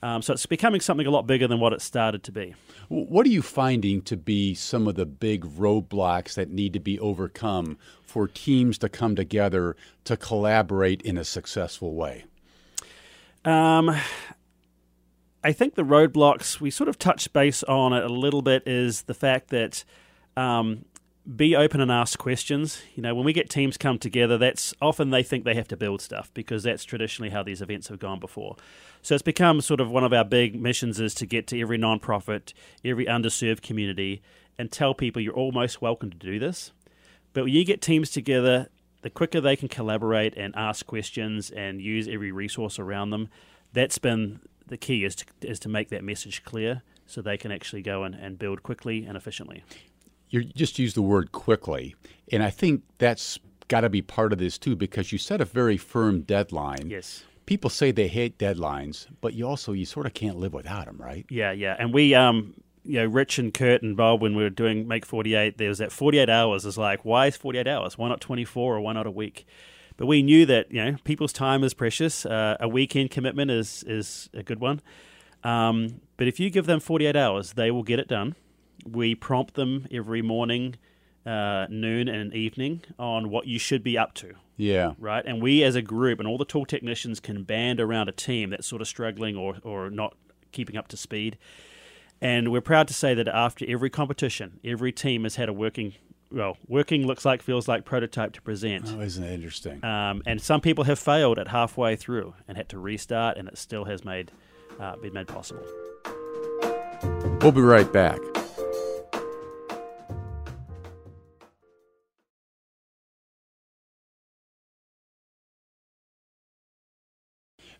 Um, 0.06 0.22
so 0.22 0.32
it's 0.32 0.46
becoming 0.46 0.80
something 0.80 1.04
a 1.04 1.10
lot 1.10 1.26
bigger 1.26 1.48
than 1.48 1.58
what 1.58 1.72
it 1.72 1.82
started 1.82 2.22
to 2.22 2.32
be. 2.32 2.54
What 2.88 3.26
are 3.26 3.28
you 3.28 3.42
finding 3.42 4.02
to 4.02 4.16
be 4.16 4.54
some 4.54 4.86
of 4.86 4.94
the 4.94 5.04
big 5.04 5.42
roadblocks 5.44 6.34
that 6.34 6.48
need 6.48 6.75
to 6.75 6.78
be 6.78 6.96
overcome 7.00 7.76
for 8.04 8.28
teams 8.28 8.78
to 8.78 8.88
come 8.88 9.16
together 9.16 9.75
to 10.04 10.16
collaborate 10.16 11.02
in 11.02 11.18
a 11.18 11.25
successful 11.25 11.96
way? 11.96 12.25
Um, 13.44 13.96
I 15.42 15.50
think 15.50 15.75
the 15.75 15.82
roadblocks 15.82 16.60
we 16.60 16.70
sort 16.70 16.88
of 16.88 17.00
touched 17.00 17.32
base 17.32 17.64
on 17.64 17.92
it 17.92 18.04
a 18.04 18.08
little 18.08 18.42
bit 18.42 18.62
is 18.64 19.02
the 19.02 19.14
fact 19.14 19.48
that 19.48 19.82
um, 20.36 20.84
be 21.35 21.56
open 21.56 21.80
and 21.80 21.90
ask 21.90 22.18
questions. 22.18 22.83
You 22.95 23.02
know, 23.02 23.14
when 23.14 23.25
we 23.25 23.33
get 23.33 23.50
teams 23.50 23.76
come 23.76 23.99
together, 23.99 24.38
that's 24.38 24.75
often 24.80 25.11
they 25.11 25.23
think 25.23 25.45
they 25.45 25.54
have 25.54 25.68
to 25.68 25.76
build 25.76 26.00
stuff 26.00 26.30
because 26.35 26.62
that's 26.62 26.85
traditionally 26.85 27.30
how 27.30 27.42
these 27.42 27.61
events 27.61 27.88
have 27.88 27.99
gone 27.99 28.21
before. 28.21 28.56
So 29.02 29.14
it's 29.14 29.23
become 29.23 29.61
sort 29.61 29.80
of 29.80 29.90
one 29.90 30.04
of 30.04 30.12
our 30.12 30.25
big 30.25 30.61
missions 30.61 31.00
is 31.00 31.14
to 31.14 31.26
get 31.26 31.47
to 31.49 31.61
every 31.61 31.78
nonprofit, 31.78 32.52
every 32.85 33.06
underserved 33.06 33.62
community, 33.62 34.23
and 34.59 34.71
tell 34.71 34.95
people 34.95 35.21
you're 35.21 35.35
almost 35.35 35.83
welcome 35.83 36.11
to 36.11 36.16
do 36.16 36.38
this. 36.38 36.73
But 37.33 37.45
when 37.45 37.52
you 37.52 37.64
get 37.64 37.83
teams 37.83 38.11
together, 38.11 38.68
the 39.02 39.11
quicker 39.11 39.40
they 39.40 39.56
can 39.56 39.68
collaborate 39.68 40.35
and 40.37 40.54
ask 40.56 40.87
questions 40.87 41.50
and 41.50 41.80
use 41.80 42.09
every 42.09 42.33
resource 42.33 42.78
around 42.78 43.11
them, 43.11 43.28
that's 43.73 43.99
been 43.99 44.40
the 44.66 44.76
key 44.76 45.04
is 45.04 45.16
to, 45.16 45.26
is 45.42 45.59
to 45.61 45.68
make 45.68 45.90
that 45.90 46.02
message 46.02 46.45
clear 46.45 46.83
so 47.06 47.21
they 47.21 47.37
can 47.37 47.52
actually 47.52 47.83
go 47.83 48.04
and, 48.04 48.14
and 48.14 48.38
build 48.38 48.62
quickly 48.62 49.04
and 49.04 49.16
efficiently. 49.16 49.62
You 50.28 50.45
just 50.45 50.78
used 50.78 50.97
the 50.97 51.02
word 51.02 51.33
quickly, 51.33 51.95
and 52.33 52.42
I 52.42 52.50
think 52.50 52.83
that's 52.99 53.38
got 53.68 53.80
to 53.80 53.88
be 53.88 54.02
part 54.02 54.33
of 54.33 54.38
this 54.38 54.59
too 54.59 54.76
because 54.76 55.12
you 55.12 55.18
set 55.18 55.40
a 55.40 55.45
very 55.45 55.76
firm 55.76 56.23
deadline. 56.23 56.88
Yes. 56.90 57.25
People 57.47 57.71
say 57.71 57.92
they 57.92 58.09
hate 58.09 58.38
deadlines, 58.38 59.06
but 59.21 59.35
you 59.35 59.47
also 59.47 59.73
you 59.73 59.85
sort 59.85 60.06
of 60.06 60.14
can't 60.14 60.37
live 60.37 60.52
without 60.52 60.87
them, 60.87 60.97
right? 60.99 61.25
Yeah, 61.30 61.52
yeah. 61.52 61.76
And 61.78 61.95
we, 61.95 62.12
um, 62.12 62.54
you 62.85 63.00
know, 63.00 63.06
Rich 63.06 63.38
and 63.38 63.54
Kurt 63.54 63.83
and 63.83 63.97
Bob, 63.97 64.21
when 64.21 64.35
we 64.35 64.42
were 64.42 64.50
doing 64.50 64.88
Make 64.88 65.06
48, 65.06 65.56
there 65.56 65.68
was 65.68 65.78
that 65.78 65.92
48 65.92 66.28
hours 66.28 66.64
is 66.64 66.76
like, 66.76 67.04
why 67.04 67.26
is 67.26 67.37
48 67.37 67.68
hours? 67.68 67.97
Why 67.97 68.09
not 68.09 68.21
24 68.21 68.76
or 68.76 68.80
why 68.80 68.92
not 68.92 69.06
a 69.06 69.12
week? 69.12 69.47
But 69.97 70.06
we 70.06 70.23
knew 70.23 70.45
that, 70.47 70.73
you 70.73 70.85
know, 70.85 70.97
people's 71.04 71.33
time 71.33 71.62
is 71.64 71.73
precious. 71.73 72.26
Uh, 72.26 72.56
a 72.61 72.68
weekend 72.68 73.11
commitment 73.11 73.50
is, 73.50 73.85
is 73.87 74.28
a 74.35 74.42
good 74.42 74.61
one. 74.61 74.80
Um, 75.45 76.00
but 76.16 76.26
if 76.26 76.40
you 76.40 76.50
give 76.50 76.66
them 76.66 76.80
48 76.80 77.14
hours, 77.14 77.52
they 77.52 77.71
will 77.71 77.85
get 77.85 77.99
it 77.99 78.09
done. 78.09 78.35
We 78.90 79.14
prompt 79.14 79.55
them 79.55 79.87
every 79.90 80.23
morning, 80.23 80.76
uh, 81.25 81.66
noon, 81.69 82.09
and 82.09 82.33
evening 82.35 82.83
on 82.99 83.31
what 83.31 83.47
you 83.47 83.59
should 83.59 83.83
be 83.83 83.99
up 83.99 84.14
to 84.14 84.35
Yeah. 84.57 84.93
right? 84.99 85.25
And 85.26 85.43
we 85.43 85.62
as 85.64 85.75
a 85.75 85.83
group 85.83 86.19
and 86.21 86.28
all 86.28 86.38
the 86.38 86.45
tool 86.45 86.64
technicians 86.64 87.19
can 87.21 87.43
band 87.43 87.81
around 87.81 88.09
a 88.09 88.12
team 88.12 88.50
that's 88.50 88.66
sort 88.66 88.81
of 88.83 88.88
struggling 88.88 89.37
or, 89.37 89.57
or 89.62 89.90
not 89.90 90.16
keeping 90.52 90.76
up 90.76 90.88
to 90.88 90.97
speed. 90.97 91.37
And 92.21 92.50
we're 92.50 92.61
proud 92.62 92.88
to 92.88 92.95
say 92.95 93.12
that 93.14 93.28
after 93.28 93.64
every 93.69 93.90
competition, 93.90 94.59
every 94.64 94.93
team 94.93 95.25
has 95.25 95.37
had 95.37 95.49
a 95.50 95.52
working, 95.52 95.93
well, 96.31 96.57
working 96.66 97.07
looks 97.07 97.25
like, 97.26 97.43
feels 97.43 97.69
like 97.69 97.85
prototype 97.85 98.33
to 98.35 98.40
present. 98.43 98.87
Oh, 98.97 99.00
isn't 99.00 99.23
interesting? 99.25 99.85
Um, 99.85 100.23
and 100.25 100.40
some 100.40 100.61
people 100.62 100.85
have 100.85 100.99
failed 100.99 101.38
at 101.38 101.49
halfway 101.49 101.95
through 101.97 102.33
and 102.49 102.57
had 102.57 102.69
to 102.71 102.78
restart, 102.78 103.37
and 103.37 103.49
it 103.49 103.59
still 103.59 103.85
has 103.85 104.05
made 104.05 104.33
uh, 104.81 104.97
been 104.97 105.12
made 105.12 105.26
possible. 105.28 105.62
We'll 107.43 107.52
be 107.52 107.61
right 107.61 107.93
back. 107.93 108.19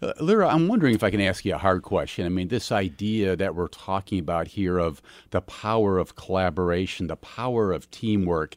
Uh, 0.03 0.13
Lyra, 0.21 0.49
I'm 0.49 0.69
wondering 0.69 0.95
if 0.95 1.03
I 1.03 1.11
can 1.11 1.21
ask 1.21 1.45
you 1.45 1.55
a 1.55 1.59
hard 1.59 1.83
question. 1.83 2.27
I 2.27 2.29
mean, 2.29 2.49
this 2.49 2.71
idea 2.71 3.35
that 3.37 3.55
we're 3.55 3.69
talking 3.69 4.19
about 4.19 4.49
here 4.49 4.79
of 4.79 5.01
the 5.31 5.41
power 5.41 5.99
of 5.99 6.17
collaboration, 6.17 7.07
the 7.07 7.17
power 7.17 7.73
of 7.73 7.91
teamwork. 7.91 8.57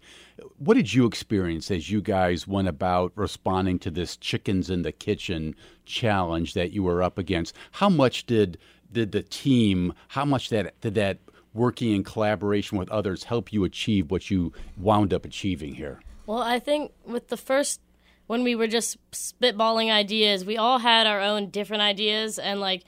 What 0.57 0.75
did 0.75 0.93
you 0.93 1.05
experience 1.05 1.71
as 1.71 1.89
you 1.89 2.01
guys 2.01 2.47
went 2.47 2.67
about 2.67 3.13
responding 3.15 3.79
to 3.79 3.91
this 3.91 4.17
chickens 4.17 4.69
in 4.69 4.81
the 4.81 4.91
kitchen 4.91 5.55
challenge 5.85 6.53
that 6.53 6.71
you 6.71 6.83
were 6.83 7.01
up 7.01 7.17
against? 7.17 7.55
How 7.71 7.89
much 7.89 8.25
did 8.25 8.57
did 8.91 9.11
the 9.11 9.21
team, 9.21 9.93
how 10.07 10.25
much 10.25 10.49
that 10.49 10.79
did 10.81 10.95
that 10.95 11.19
working 11.53 11.93
in 11.95 12.03
collaboration 12.03 12.77
with 12.77 12.89
others 12.89 13.23
help 13.23 13.53
you 13.53 13.63
achieve 13.63 14.11
what 14.11 14.29
you 14.29 14.51
wound 14.77 15.13
up 15.13 15.25
achieving 15.25 15.75
here? 15.75 16.01
Well, 16.25 16.41
I 16.41 16.59
think 16.59 16.91
with 17.05 17.29
the 17.29 17.37
first 17.37 17.81
when 18.29 18.43
we 18.43 18.53
were 18.53 18.67
just 18.67 18.95
spitballing 19.11 19.91
ideas, 19.91 20.45
we 20.45 20.55
all 20.55 20.77
had 20.77 21.07
our 21.07 21.19
own 21.19 21.49
different 21.49 21.81
ideas 21.81 22.37
and 22.37 22.61
like 22.61 22.83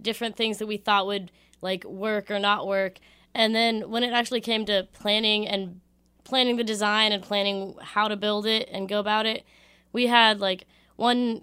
different 0.00 0.36
things 0.36 0.56
that 0.56 0.66
we 0.66 0.78
thought 0.78 1.06
would 1.06 1.30
like 1.60 1.84
work 1.84 2.30
or 2.30 2.38
not 2.38 2.66
work. 2.66 2.98
And 3.34 3.54
then 3.54 3.90
when 3.90 4.02
it 4.02 4.14
actually 4.14 4.40
came 4.40 4.64
to 4.64 4.88
planning 4.94 5.46
and 5.46 5.82
planning 6.24 6.56
the 6.56 6.64
design 6.64 7.12
and 7.12 7.22
planning 7.22 7.76
how 7.82 8.08
to 8.08 8.16
build 8.16 8.46
it 8.46 8.70
and 8.72 8.88
go 8.88 8.98
about 8.98 9.26
it, 9.26 9.44
we 9.92 10.06
had 10.06 10.40
like 10.40 10.64
one 10.96 11.42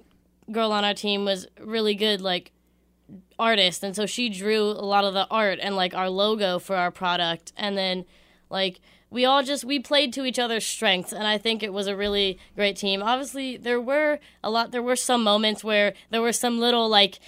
girl 0.51 0.71
on 0.71 0.83
our 0.83 0.95
team 0.95 1.23
was 1.23 1.45
really 1.59 1.93
good 1.93 2.21
like 2.21 2.51
artist 3.37 3.83
and 3.83 3.95
so 3.95 4.07
she 4.07 4.29
drew 4.29 4.63
a 4.63 4.81
lot 4.81 5.03
of 5.03 5.13
the 5.13 5.27
art 5.29 5.59
and 5.61 5.75
like 5.75 5.93
our 5.93 6.09
logo 6.09 6.57
for 6.57 6.75
our 6.75 6.89
product 6.89 7.53
and 7.55 7.77
then 7.77 8.03
like 8.49 8.81
we 9.13 9.25
all 9.25 9.43
just 9.43 9.63
we 9.63 9.79
played 9.79 10.11
to 10.11 10.25
each 10.25 10.39
other's 10.39 10.65
strengths 10.65 11.13
and 11.13 11.25
i 11.27 11.37
think 11.37 11.61
it 11.61 11.71
was 11.71 11.87
a 11.87 11.95
really 11.95 12.39
great 12.55 12.75
team. 12.75 13.01
Obviously 13.03 13.57
there 13.57 13.79
were 13.79 14.19
a 14.43 14.49
lot 14.49 14.71
there 14.71 14.81
were 14.81 14.95
some 14.95 15.23
moments 15.23 15.63
where 15.63 15.93
there 16.09 16.21
were 16.21 16.33
some 16.33 16.59
little 16.59 16.89
like 16.89 17.19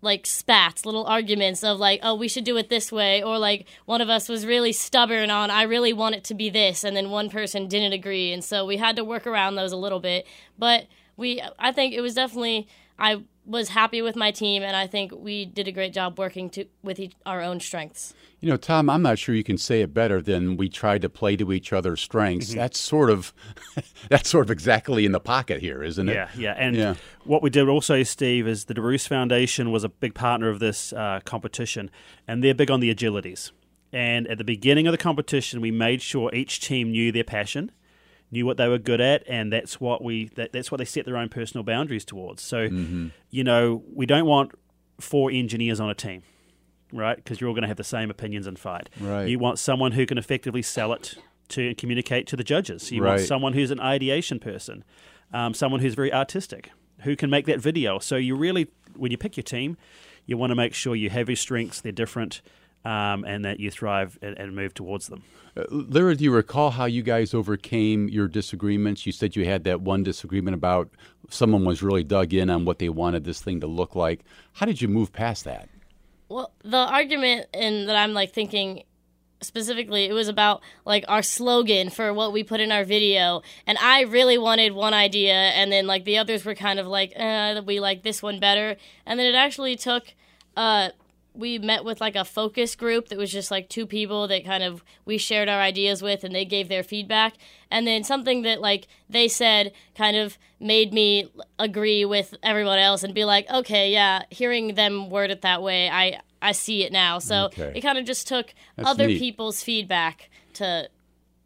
like 0.00 0.26
spats 0.26 0.84
little 0.84 1.04
arguments 1.04 1.62
of 1.62 1.78
like 1.78 2.00
oh 2.02 2.14
we 2.14 2.28
should 2.28 2.44
do 2.44 2.56
it 2.56 2.68
this 2.70 2.90
way 2.90 3.22
or 3.22 3.38
like 3.38 3.68
one 3.84 4.00
of 4.00 4.08
us 4.08 4.28
was 4.28 4.46
really 4.46 4.72
stubborn 4.72 5.30
on 5.30 5.50
i 5.50 5.62
really 5.62 5.92
want 5.92 6.14
it 6.14 6.24
to 6.24 6.34
be 6.34 6.50
this 6.50 6.82
and 6.82 6.96
then 6.96 7.10
one 7.10 7.28
person 7.30 7.68
didn't 7.68 7.92
agree 7.92 8.32
and 8.32 8.42
so 8.42 8.64
we 8.64 8.78
had 8.78 8.96
to 8.96 9.04
work 9.04 9.26
around 9.26 9.54
those 9.54 9.72
a 9.72 9.76
little 9.76 10.00
bit. 10.00 10.26
But 10.58 10.86
we 11.16 11.42
i 11.58 11.70
think 11.72 11.94
it 11.94 12.00
was 12.00 12.14
definitely 12.14 12.66
i 12.98 13.22
was 13.44 13.70
happy 13.70 14.00
with 14.02 14.14
my 14.16 14.30
team 14.30 14.62
and 14.62 14.76
i 14.76 14.86
think 14.86 15.12
we 15.16 15.44
did 15.44 15.66
a 15.66 15.72
great 15.72 15.92
job 15.92 16.18
working 16.18 16.48
to 16.48 16.64
with 16.82 17.00
each, 17.00 17.12
our 17.26 17.40
own 17.42 17.58
strengths 17.60 18.14
You 18.40 18.48
know, 18.50 18.56
Tom, 18.56 18.90
I'm 18.90 19.02
not 19.02 19.18
sure 19.18 19.34
you 19.36 19.44
can 19.44 19.58
say 19.58 19.82
it 19.82 19.94
better 19.94 20.20
than 20.20 20.56
we 20.56 20.68
tried 20.68 21.02
to 21.02 21.08
play 21.08 21.36
to 21.36 21.52
each 21.52 21.72
other's 21.72 22.00
strengths. 22.00 22.52
That's 22.52 22.76
sort 22.78 23.08
of 23.10 23.32
that's 24.08 24.28
sort 24.28 24.44
of 24.46 24.50
exactly 24.50 25.04
in 25.04 25.12
the 25.12 25.20
pocket 25.20 25.60
here, 25.60 25.80
isn't 25.84 26.08
it? 26.08 26.14
Yeah, 26.14 26.28
yeah. 26.36 26.54
And 26.58 26.74
Yeah. 26.76 26.94
what 27.24 27.40
we 27.40 27.50
did 27.50 27.68
also, 27.68 28.02
Steve, 28.02 28.48
is 28.48 28.64
the 28.64 28.74
DeBruce 28.74 29.06
Foundation 29.06 29.70
was 29.70 29.84
a 29.84 29.88
big 29.88 30.14
partner 30.14 30.48
of 30.48 30.58
this 30.58 30.92
uh, 30.92 31.20
competition, 31.24 31.88
and 32.26 32.42
they're 32.42 32.52
big 32.54 32.68
on 32.70 32.80
the 32.80 32.92
agilities. 32.92 33.52
And 33.92 34.26
at 34.26 34.38
the 34.38 34.44
beginning 34.44 34.88
of 34.88 34.92
the 34.92 34.98
competition, 34.98 35.60
we 35.60 35.70
made 35.70 36.02
sure 36.02 36.34
each 36.34 36.58
team 36.60 36.90
knew 36.90 37.12
their 37.12 37.22
passion, 37.38 37.70
knew 38.32 38.44
what 38.44 38.56
they 38.56 38.66
were 38.66 38.78
good 38.78 39.00
at, 39.00 39.22
and 39.28 39.52
that's 39.52 39.80
what 39.80 40.02
we 40.02 40.30
that, 40.36 40.52
that's 40.52 40.72
what 40.72 40.78
they 40.78 40.84
set 40.84 41.04
their 41.04 41.16
own 41.16 41.28
personal 41.28 41.62
boundaries 41.62 42.04
towards. 42.04 42.42
So, 42.42 42.62
you 43.30 43.44
know, 43.44 43.84
we 43.94 44.06
don't 44.06 44.26
want 44.26 44.52
four 44.98 45.30
engineers 45.30 45.78
on 45.78 45.88
a 45.88 45.94
team. 45.94 46.22
Right, 46.94 47.16
because 47.16 47.40
you're 47.40 47.48
all 47.48 47.54
going 47.54 47.62
to 47.62 47.68
have 47.68 47.78
the 47.78 47.84
same 47.84 48.10
opinions 48.10 48.46
and 48.46 48.58
fight. 48.58 48.90
Right. 49.00 49.26
You 49.26 49.38
want 49.38 49.58
someone 49.58 49.92
who 49.92 50.04
can 50.04 50.18
effectively 50.18 50.60
sell 50.60 50.92
it 50.92 51.14
to 51.48 51.74
communicate 51.76 52.26
to 52.26 52.36
the 52.36 52.44
judges. 52.44 52.92
You 52.92 53.02
want 53.02 53.20
someone 53.22 53.54
who's 53.54 53.70
an 53.70 53.80
ideation 53.80 54.38
person, 54.38 54.84
um, 55.32 55.54
someone 55.54 55.80
who's 55.80 55.94
very 55.94 56.12
artistic, 56.12 56.70
who 57.00 57.16
can 57.16 57.30
make 57.30 57.46
that 57.46 57.60
video. 57.60 57.98
So 57.98 58.16
you 58.16 58.36
really, 58.36 58.68
when 58.94 59.10
you 59.10 59.16
pick 59.16 59.38
your 59.38 59.42
team, 59.44 59.78
you 60.26 60.36
want 60.36 60.50
to 60.50 60.54
make 60.54 60.74
sure 60.74 60.94
you 60.94 61.08
have 61.08 61.30
your 61.30 61.36
strengths, 61.36 61.80
they're 61.80 61.92
different, 61.92 62.42
um, 62.84 63.24
and 63.24 63.44
that 63.44 63.60
you 63.60 63.70
thrive 63.70 64.18
and, 64.22 64.38
and 64.38 64.54
move 64.54 64.74
towards 64.74 65.08
them. 65.08 65.22
Uh, 65.56 65.64
Lyra, 65.70 66.16
do 66.16 66.24
you 66.24 66.32
recall 66.32 66.70
how 66.70 66.86
you 66.86 67.02
guys 67.02 67.34
overcame 67.34 68.08
your 68.08 68.28
disagreements? 68.28 69.06
You 69.06 69.12
said 69.12 69.36
you 69.36 69.44
had 69.44 69.64
that 69.64 69.80
one 69.80 70.02
disagreement 70.02 70.54
about 70.54 70.90
someone 71.28 71.64
was 71.64 71.82
really 71.82 72.04
dug 72.04 72.32
in 72.32 72.50
on 72.50 72.64
what 72.64 72.78
they 72.78 72.88
wanted 72.88 73.24
this 73.24 73.42
thing 73.42 73.60
to 73.60 73.66
look 73.66 73.94
like. 73.94 74.20
How 74.54 74.66
did 74.66 74.80
you 74.80 74.88
move 74.88 75.12
past 75.12 75.44
that? 75.44 75.68
Well, 76.28 76.52
the 76.64 76.78
argument 76.78 77.46
in 77.52 77.86
that 77.86 77.96
I'm 77.96 78.14
like 78.14 78.32
thinking 78.32 78.84
specifically, 79.42 80.04
it 80.04 80.12
was 80.12 80.28
about 80.28 80.62
like 80.86 81.04
our 81.08 81.22
slogan 81.22 81.90
for 81.90 82.14
what 82.14 82.32
we 82.32 82.42
put 82.42 82.60
in 82.60 82.72
our 82.72 82.84
video, 82.84 83.42
and 83.66 83.76
I 83.78 84.02
really 84.02 84.38
wanted 84.38 84.72
one 84.72 84.94
idea, 84.94 85.34
and 85.34 85.70
then 85.70 85.86
like 85.86 86.04
the 86.04 86.18
others 86.18 86.44
were 86.44 86.54
kind 86.54 86.78
of 86.78 86.86
like, 86.86 87.12
uh, 87.16 87.60
we 87.66 87.80
like 87.80 88.02
this 88.02 88.22
one 88.22 88.40
better, 88.40 88.76
and 89.04 89.18
then 89.18 89.26
it 89.26 89.36
actually 89.36 89.76
took. 89.76 90.14
Uh, 90.56 90.90
we 91.34 91.58
met 91.58 91.84
with 91.84 92.00
like 92.00 92.14
a 92.16 92.24
focus 92.24 92.74
group 92.76 93.08
that 93.08 93.18
was 93.18 93.32
just 93.32 93.50
like 93.50 93.68
two 93.68 93.86
people 93.86 94.28
that 94.28 94.44
kind 94.44 94.62
of 94.62 94.84
we 95.04 95.16
shared 95.18 95.48
our 95.48 95.60
ideas 95.60 96.02
with 96.02 96.24
and 96.24 96.34
they 96.34 96.44
gave 96.44 96.68
their 96.68 96.82
feedback 96.82 97.34
and 97.70 97.86
then 97.86 98.04
something 98.04 98.42
that 98.42 98.60
like 98.60 98.86
they 99.08 99.28
said 99.28 99.72
kind 99.96 100.16
of 100.16 100.36
made 100.60 100.92
me 100.92 101.26
agree 101.58 102.04
with 102.04 102.34
everyone 102.42 102.78
else 102.78 103.02
and 103.02 103.14
be 103.14 103.24
like 103.24 103.48
okay 103.50 103.90
yeah 103.90 104.22
hearing 104.30 104.74
them 104.74 105.08
word 105.08 105.30
it 105.30 105.40
that 105.42 105.62
way 105.62 105.88
i 105.88 106.20
i 106.42 106.52
see 106.52 106.84
it 106.84 106.92
now 106.92 107.18
so 107.18 107.44
Okay. 107.46 107.72
it 107.74 107.80
kind 107.80 107.96
of 107.98 108.04
just 108.04 108.28
took 108.28 108.52
That's 108.76 108.90
other 108.90 109.06
neat. 109.06 109.18
people's 109.18 109.62
feedback 109.62 110.28
to 110.54 110.88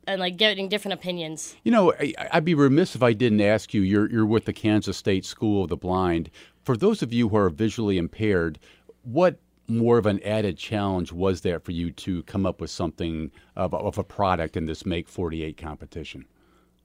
and 0.08 0.20
like 0.20 0.36
getting 0.36 0.68
different 0.68 0.94
opinions 0.94 1.56
You 1.64 1.72
know, 1.72 1.92
I, 1.98 2.12
I'd 2.32 2.44
be 2.44 2.54
remiss 2.54 2.94
if 2.94 3.02
I 3.02 3.12
didn't 3.12 3.40
ask 3.40 3.74
you. 3.74 3.80
You're 3.82 4.08
you're 4.08 4.26
with 4.26 4.44
the 4.44 4.52
Kansas 4.52 4.96
State 4.96 5.24
School 5.24 5.64
of 5.64 5.68
the 5.68 5.76
Blind. 5.76 6.30
For 6.62 6.76
those 6.76 7.02
of 7.02 7.12
you 7.12 7.28
who 7.28 7.36
are 7.36 7.50
visually 7.50 7.98
impaired, 7.98 8.60
what 9.02 9.40
more 9.68 9.98
of 9.98 10.06
an 10.06 10.22
added 10.22 10.58
challenge 10.58 11.12
was 11.12 11.40
there 11.40 11.60
for 11.60 11.72
you 11.72 11.90
to 11.90 12.22
come 12.24 12.46
up 12.46 12.60
with 12.60 12.70
something 12.70 13.30
of, 13.54 13.74
of 13.74 13.98
a 13.98 14.04
product 14.04 14.56
in 14.56 14.66
this 14.66 14.86
Make 14.86 15.08
48 15.08 15.56
competition? 15.56 16.26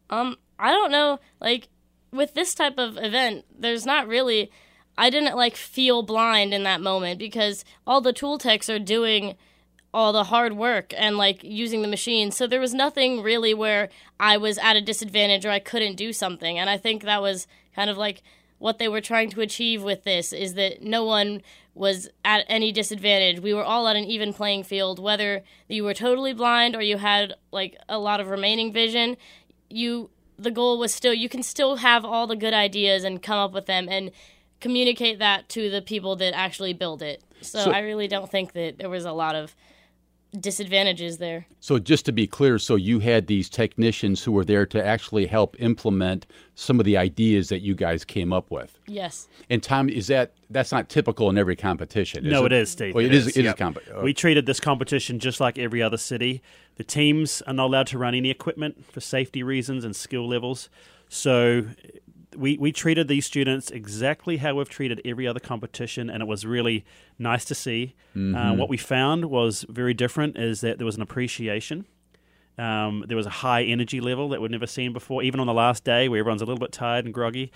Um, 0.10 0.38
I 0.60 0.72
don't 0.72 0.92
know. 0.92 1.20
Like 1.40 1.70
with 2.12 2.34
this 2.34 2.54
type 2.54 2.78
of 2.78 2.98
event, 2.98 3.46
there's 3.58 3.86
not 3.86 4.08
really. 4.08 4.52
I 4.98 5.10
didn't 5.10 5.38
like 5.38 5.56
feel 5.56 6.04
blind 6.04 6.54
in 6.54 6.64
that 6.64 6.82
moment 6.82 7.18
because 7.18 7.64
all 7.88 8.02
the 8.02 8.14
tool 8.14 8.38
techs 8.38 8.70
are 8.70 8.78
doing 8.78 9.36
all 9.94 10.14
the 10.14 10.26
hard 10.26 10.54
work 10.54 10.94
and 10.98 11.18
like 11.18 11.44
using 11.44 11.82
the 11.82 11.88
machine. 11.88 12.32
So 12.32 12.46
there 12.46 12.60
was 12.60 12.74
nothing 12.74 13.22
really 13.22 13.54
where 13.54 13.90
I 14.20 14.38
was 14.38 14.58
at 14.58 14.76
a 14.76 14.82
disadvantage 14.82 15.46
or 15.46 15.50
I 15.50 15.60
couldn't 15.60 15.96
do 15.96 16.14
something. 16.14 16.58
And 16.58 16.70
I 16.70 16.78
think 16.78 17.04
that 17.04 17.22
was 17.22 17.48
kind 17.76 17.90
of 17.90 17.98
like 17.98 18.22
what 18.58 18.78
they 18.78 18.88
were 18.88 19.02
trying 19.02 19.30
to 19.32 19.42
achieve 19.42 19.82
with 19.82 20.04
this 20.04 20.32
is 20.32 20.54
that 20.54 20.84
no 20.84 21.04
one 21.04 21.42
was 21.74 22.10
at 22.26 22.46
any 22.48 22.72
disadvantage. 22.72 23.40
We 23.40 23.54
were 23.54 23.64
all 23.64 23.88
at 23.88 23.96
an 23.96 24.04
even 24.04 24.34
playing 24.34 24.64
field, 24.64 25.00
whether 25.00 25.44
you 25.70 25.84
were 25.84 25.94
totally 25.94 26.34
blind 26.34 26.76
or 26.76 26.82
you 26.82 26.98
had 26.98 27.34
like 27.52 27.78
a 27.88 27.98
lot 27.98 28.20
of 28.20 28.28
remaining 28.28 28.74
vision. 28.74 29.16
You 29.70 30.10
the 30.38 30.52
goal 30.52 30.80
was 30.80 30.94
still 30.94 31.14
you 31.14 31.30
can 31.30 31.44
still 31.44 31.78
have 31.78 32.04
all 32.04 32.28
the 32.28 32.36
good 32.36 32.54
ideas 32.54 33.04
and 33.04 33.22
come 33.22 33.38
up 33.38 33.54
with 33.54 33.68
them 33.68 33.88
and 33.90 34.12
communicate 34.60 35.20
that 35.20 35.48
to 35.50 35.70
the 35.70 35.82
people 35.82 36.16
that 36.18 36.36
actually 36.36 36.74
build 36.74 37.02
it. 37.02 37.24
So, 37.42 37.60
So- 37.66 37.72
I 37.72 37.80
really 37.80 38.08
don't 38.08 38.30
think 38.30 38.54
that 38.54 38.78
there 38.78 38.90
was 38.90 39.06
a 39.06 39.12
lot 39.14 39.36
of 39.36 39.56
disadvantages 40.40 41.18
there. 41.18 41.46
So 41.60 41.78
just 41.78 42.06
to 42.06 42.12
be 42.12 42.26
clear, 42.26 42.58
so 42.58 42.76
you 42.76 43.00
had 43.00 43.28
these 43.28 43.50
technicians 43.50 44.24
who 44.24 44.32
were 44.32 44.46
there 44.46 44.66
to 44.68 44.86
actually 44.86 45.26
help 45.26 45.56
implement 45.60 46.26
some 46.56 46.80
of 46.80 46.86
the 46.86 46.98
ideas 46.98 47.50
that 47.50 47.60
you 47.60 47.76
guys 47.76 48.06
came 48.06 48.32
up 48.32 48.50
with. 48.50 48.80
Yes. 48.88 49.28
And 49.50 49.62
Tom, 49.62 49.90
is 49.90 50.08
that 50.08 50.32
that's 50.50 50.72
not 50.72 50.90
typical 50.90 51.30
in 51.30 51.38
every 51.38 51.56
competition? 51.56 52.26
Is 52.26 52.32
no, 52.32 52.46
it? 52.46 52.54
it 52.54 52.62
is, 52.62 52.72
Steve. 52.72 52.96
Well, 52.96 53.06
it 53.06 53.14
is. 53.14 53.28
It 53.28 53.38
is 53.38 53.44
Yep. 53.46 53.58
comp- 53.58 53.78
uh, 53.94 54.02
We 54.02 54.14
treated 54.14 54.46
this 54.46 54.60
competition 54.60 55.20
just 55.20 55.40
like 55.40 55.58
every 55.58 55.82
other 55.82 55.98
city. 55.98 56.42
The 56.76 56.84
teams 56.84 57.42
are 57.44 57.54
not 57.54 57.66
allowed 57.66 57.88
to 57.88 57.98
run 57.98 58.16
any 58.16 58.30
equipment 58.30 58.86
for 58.92 59.02
safety 59.02 59.44
reasons 59.44 59.84
and 59.84 59.96
skill 59.96 60.28
levels. 60.28 60.70
So 61.10 61.66
we, 62.36 62.58
we 62.58 62.72
treated 62.72 63.08
these 63.08 63.26
students 63.26 63.72
exactly 63.72 64.38
how 64.38 64.56
we've 64.56 64.70
treated 64.70 65.02
every 65.06 65.28
other 65.28 65.40
competition, 65.40 66.10
and 66.10 66.22
it 66.22 66.26
was 66.26 66.46
really 66.46 66.86
nice 67.20 67.46
to 67.46 67.56
see. 67.56 67.96
Uh, 68.36 68.54
what 68.56 68.70
we 68.70 68.78
found 68.78 69.26
was 69.26 69.66
very 69.70 69.94
different 69.94 70.38
is 70.38 70.62
that 70.62 70.78
there 70.78 70.86
was 70.86 70.96
an 70.96 71.02
appreciation. 71.02 71.86
Um, 72.62 73.04
there 73.08 73.18
was 73.18 73.26
a 73.26 73.32
high 73.32 73.64
energy 73.64 74.02
level 74.02 74.30
that 74.30 74.42
we'd 74.42 74.52
never 74.52 74.68
seen 74.68 74.94
before, 74.94 75.24
even 75.24 75.40
on 75.40 75.48
the 75.48 75.54
last 75.54 75.84
day 75.84 76.08
where 76.10 76.20
everyone's 76.20 76.44
a 76.44 76.46
little 76.46 76.60
bit 76.60 76.72
tired 76.72 77.06
and 77.06 77.14
groggy. 77.14 77.52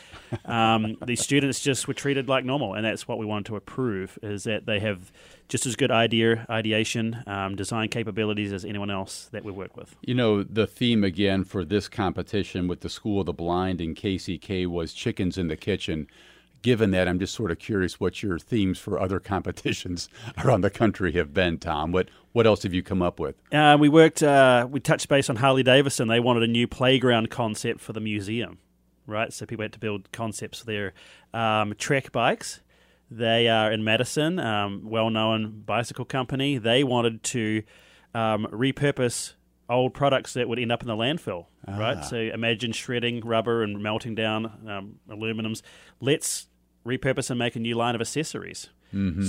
Um, 0.46 0.98
these 1.06 1.22
students 1.24 1.60
just 1.60 1.88
were 1.88 1.94
treated 1.94 2.28
like 2.28 2.44
normal, 2.44 2.74
and 2.74 2.84
that's 2.84 3.08
what 3.08 3.20
we 3.20 3.26
wanted 3.26 3.46
to 3.48 3.56
approve: 3.56 4.18
is 4.24 4.46
that 4.46 4.66
they 4.66 4.80
have 4.80 5.12
just 5.48 5.68
as 5.68 5.76
good 5.76 5.92
idea, 5.92 6.46
ideation, 6.50 7.24
um, 7.28 7.56
design 7.56 7.90
capabilities 7.90 8.52
as 8.52 8.66
anyone 8.66 8.90
else 8.90 9.30
that 9.32 9.44
we 9.44 9.52
work 9.52 9.78
with. 9.78 9.96
You 10.02 10.16
know, 10.16 10.44
the 10.44 10.66
theme 10.66 11.04
again 11.04 11.44
for 11.44 11.64
this 11.64 11.88
competition 11.88 12.68
with 12.68 12.82
the 12.82 12.90
School 12.90 13.20
of 13.20 13.28
the 13.28 13.34
Blind 13.34 13.82
and 13.82 13.96
KCK 13.96 14.66
was 14.66 14.92
chickens 14.92 15.38
in 15.38 15.50
the 15.50 15.58
kitchen. 15.58 16.08
Given 16.66 16.90
that, 16.92 17.08
I'm 17.08 17.20
just 17.20 17.36
sort 17.36 17.52
of 17.52 17.60
curious 17.60 18.00
what 18.00 18.24
your 18.24 18.40
themes 18.40 18.80
for 18.80 19.00
other 19.00 19.20
competitions 19.34 20.10
around 20.44 20.62
the 20.62 20.72
country 20.72 21.12
have 21.12 21.32
been, 21.32 21.60
Tom. 21.60 21.92
What 21.92 22.10
what 22.32 22.48
else 22.48 22.64
have 22.64 22.74
you 22.74 22.82
come 22.82 23.04
up 23.04 23.20
with? 23.20 23.36
Uh, 23.52 23.78
we 23.80 23.88
worked. 23.88 24.24
Uh, 24.24 24.68
we 24.68 24.80
touched 24.80 25.08
base 25.08 25.30
on 25.30 25.36
Harley 25.36 25.62
Davidson. 25.62 26.08
They 26.08 26.20
wanted 26.20 26.42
a 26.42 26.48
new 26.48 26.68
playground 26.68 27.30
concept 27.30 27.82
for 27.82 27.94
the 27.94 28.00
museum, 28.00 28.58
right? 29.06 29.32
So 29.32 29.46
people 29.46 29.62
had 29.62 29.74
to 29.74 29.80
build 29.80 30.12
concepts 30.12 30.62
for 30.62 30.66
their 30.66 30.94
um, 31.36 31.76
trek 31.78 32.12
bikes. 32.12 32.62
They 33.12 33.48
are 33.48 33.72
in 33.72 33.84
Madison, 33.84 34.40
um, 34.40 34.90
well-known 34.90 35.62
bicycle 35.68 36.06
company. 36.06 36.58
They 36.58 36.84
wanted 36.84 37.22
to 37.26 37.62
um, 38.16 38.48
repurpose 38.52 39.34
old 39.70 39.94
products 39.94 40.34
that 40.34 40.50
would 40.50 40.58
end 40.58 40.72
up 40.72 40.82
in 40.82 40.88
the 40.88 40.96
landfill, 40.96 41.46
right? 41.68 42.04
So 42.04 42.18
imagine 42.18 42.72
shredding 42.72 43.22
rubber 43.22 43.62
and 43.62 43.84
melting 43.84 44.16
down 44.16 44.46
um, 44.68 44.96
aluminums. 45.08 45.62
Let's 46.02 46.48
repurpose 46.86 47.30
and 47.30 47.40
make 47.40 47.56
a 47.56 47.60
new 47.60 47.76
line 47.76 47.96
of 47.96 48.02
accessories. 48.02 48.70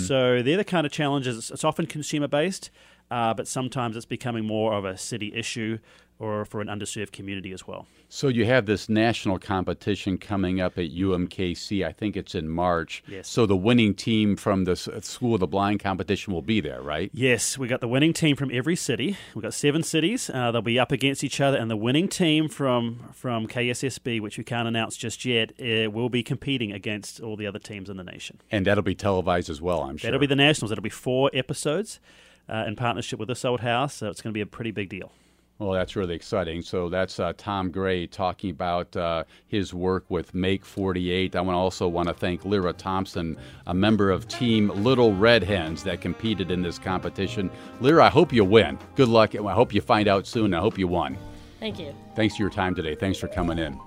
So 0.07 0.43
they're 0.43 0.57
the 0.59 0.65
kind 0.65 0.87
of 0.87 0.93
challenges. 0.93 1.51
It's 1.51 1.65
often 1.65 1.87
consumer 1.87 2.29
based, 2.29 2.71
uh, 3.11 3.35
but 3.35 3.49
sometimes 3.49 3.97
it's 3.97 4.07
becoming 4.07 4.45
more 4.45 4.75
of 4.75 4.85
a 4.85 4.97
city 4.97 5.33
issue 5.35 5.79
or 6.19 6.45
for 6.45 6.61
an 6.61 6.69
underserved 6.69 7.13
community 7.13 7.53
as 7.53 7.67
well. 7.67 7.87
So 8.09 8.29
you 8.29 8.45
have 8.47 8.67
this 8.67 8.89
national 8.89 9.39
competition 9.39 10.17
coming 10.17 10.61
up 10.61 10.79
at 10.79 10.91
UMKC. 10.91 11.85
I 11.85 11.93
think 11.93 12.17
it's 12.17 12.35
in 12.35 12.49
March. 12.49 13.03
Yes. 13.09 13.29
So 13.29 13.47
the 13.47 13.57
winning 13.57 13.95
team 13.95 14.37
from 14.37 14.65
the 14.65 14.77
School 14.77 15.35
of 15.35 15.41
the 15.41 15.47
Blind 15.47 15.81
competition 15.81 16.33
will 16.33 16.43
be 16.43 16.61
there, 16.61 16.81
right? 16.81 17.11
Yes, 17.13 17.59
we 17.59 17.69
got 17.69 17.81
the 17.81 17.89
winning 17.89 18.13
team 18.13 18.37
from 18.37 18.51
every 18.53 18.77
city. 18.77 19.17
We've 19.35 19.43
got 19.43 19.55
seven 19.55 19.83
cities. 19.83 20.31
Uh, 20.31 20.53
they'll 20.53 20.63
be 20.63 20.79
up 20.79 20.93
against 20.93 21.25
each 21.25 21.41
other, 21.41 21.59
and 21.59 21.71
the 21.71 21.77
winning 21.77 22.09
team 22.09 22.49
from 22.49 23.11
from 23.13 23.47
KSSB, 23.47 24.21
which 24.21 24.39
we 24.39 24.45
can't 24.45 24.69
announce 24.69 24.97
just 24.97 25.25
yet, 25.25 25.53
uh, 25.61 25.91
will 25.91 26.09
be 26.09 26.23
competing 26.23 26.73
against 26.73 27.21
all 27.21 27.37
the 27.37 27.47
other 27.47 27.59
teams 27.59 27.91
in 27.91 27.97
the 27.97 28.05
nation. 28.05 28.41
And 28.51 28.67
that'll 28.67 28.83
be 28.83 28.95
televised 28.95 29.51
as 29.51 29.61
well, 29.61 29.83
I'm 29.83 29.97
sure. 29.97 30.09
That'll 30.09 30.21
be 30.21 30.27
the 30.27 30.37
nationals. 30.37 30.71
That'll 30.71 30.83
be 30.83 30.91
four 30.91 31.31
episodes 31.35 32.01
uh, 32.49 32.65
in 32.67 32.77
partnership 32.77 33.19
with 33.19 33.29
this 33.29 33.45
old 33.45 33.61
house. 33.61 33.95
So 33.95 34.11
it's 34.11 34.23
going 34.23 34.33
to 34.33 34.35
be 34.35 34.41
a 34.41 34.47
pretty 34.47 34.71
big 34.71 34.89
deal. 34.89 35.13
Well, 35.59 35.73
that's 35.73 35.97
really 35.97 36.15
exciting. 36.15 36.61
So 36.61 36.91
that's 36.91 37.19
uh, 37.19 37.33
Tom 37.39 37.71
Gray 37.71 38.07
talking 38.07 38.51
about 38.51 38.95
uh, 38.95 39.25
his 39.49 39.73
work 39.73 40.05
with 40.11 40.35
Make 40.35 40.67
48. 40.67 41.35
I 41.35 41.41
want 41.41 41.57
also 41.57 41.89
want 41.89 42.09
to 42.09 42.15
thank 42.15 42.45
Lyra 42.45 42.75
Thompson, 42.75 43.39
a 43.67 43.73
member 43.73 44.11
of 44.11 44.29
Team 44.29 44.69
Little 44.69 45.15
Red 45.15 45.43
Hens 45.43 45.83
that 45.85 46.03
competed 46.03 46.51
in 46.51 46.61
this 46.61 46.79
competition. 46.79 47.51
Lyra, 47.81 48.05
I 48.05 48.11
hope 48.11 48.35
you 48.35 48.45
win. 48.45 48.79
Good 48.97 49.09
luck. 49.09 49.33
and 49.33 49.49
I 49.49 49.55
hope 49.55 49.73
you 49.73 49.81
find 49.81 50.09
out 50.09 50.27
soon. 50.27 50.53
I 50.53 50.61
hope 50.61 50.79
you 50.79 50.89
won. 50.89 51.17
Thank 51.59 51.79
you. 51.79 51.95
Thanks 52.15 52.37
for 52.37 52.43
your 52.43 52.51
time 52.51 52.75
today. 52.75 52.95
Thanks 52.95 53.19
for 53.19 53.29
coming 53.29 53.59
in. 53.59 53.81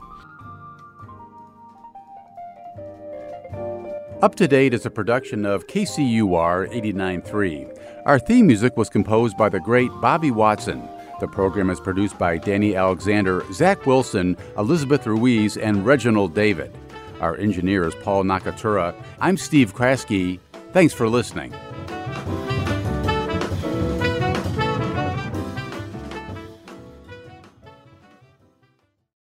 Up 4.23 4.35
to 4.35 4.47
Date 4.47 4.73
is 4.73 4.85
a 4.85 4.89
production 4.89 5.45
of 5.45 5.67
KCUR 5.67 6.73
89.3. 6.73 7.77
Our 8.05 8.17
theme 8.17 8.47
music 8.47 8.75
was 8.75 8.89
composed 8.89 9.37
by 9.37 9.49
the 9.49 9.59
great 9.59 9.91
Bobby 10.01 10.31
Watson. 10.31 10.89
The 11.19 11.27
program 11.27 11.69
is 11.69 11.79
produced 11.79 12.17
by 12.17 12.37
Danny 12.37 12.75
Alexander, 12.75 13.43
Zach 13.51 13.85
Wilson, 13.85 14.37
Elizabeth 14.57 15.05
Ruiz, 15.05 15.57
and 15.57 15.85
Reginald 15.85 16.33
David. 16.33 16.73
Our 17.19 17.35
engineer 17.35 17.85
is 17.85 17.95
Paul 17.95 18.23
Nakatura. 18.23 18.95
I'm 19.19 19.35
Steve 19.35 19.73
Kraske. 19.73 20.39
Thanks 20.71 20.93
for 20.93 21.09
listening. 21.09 21.53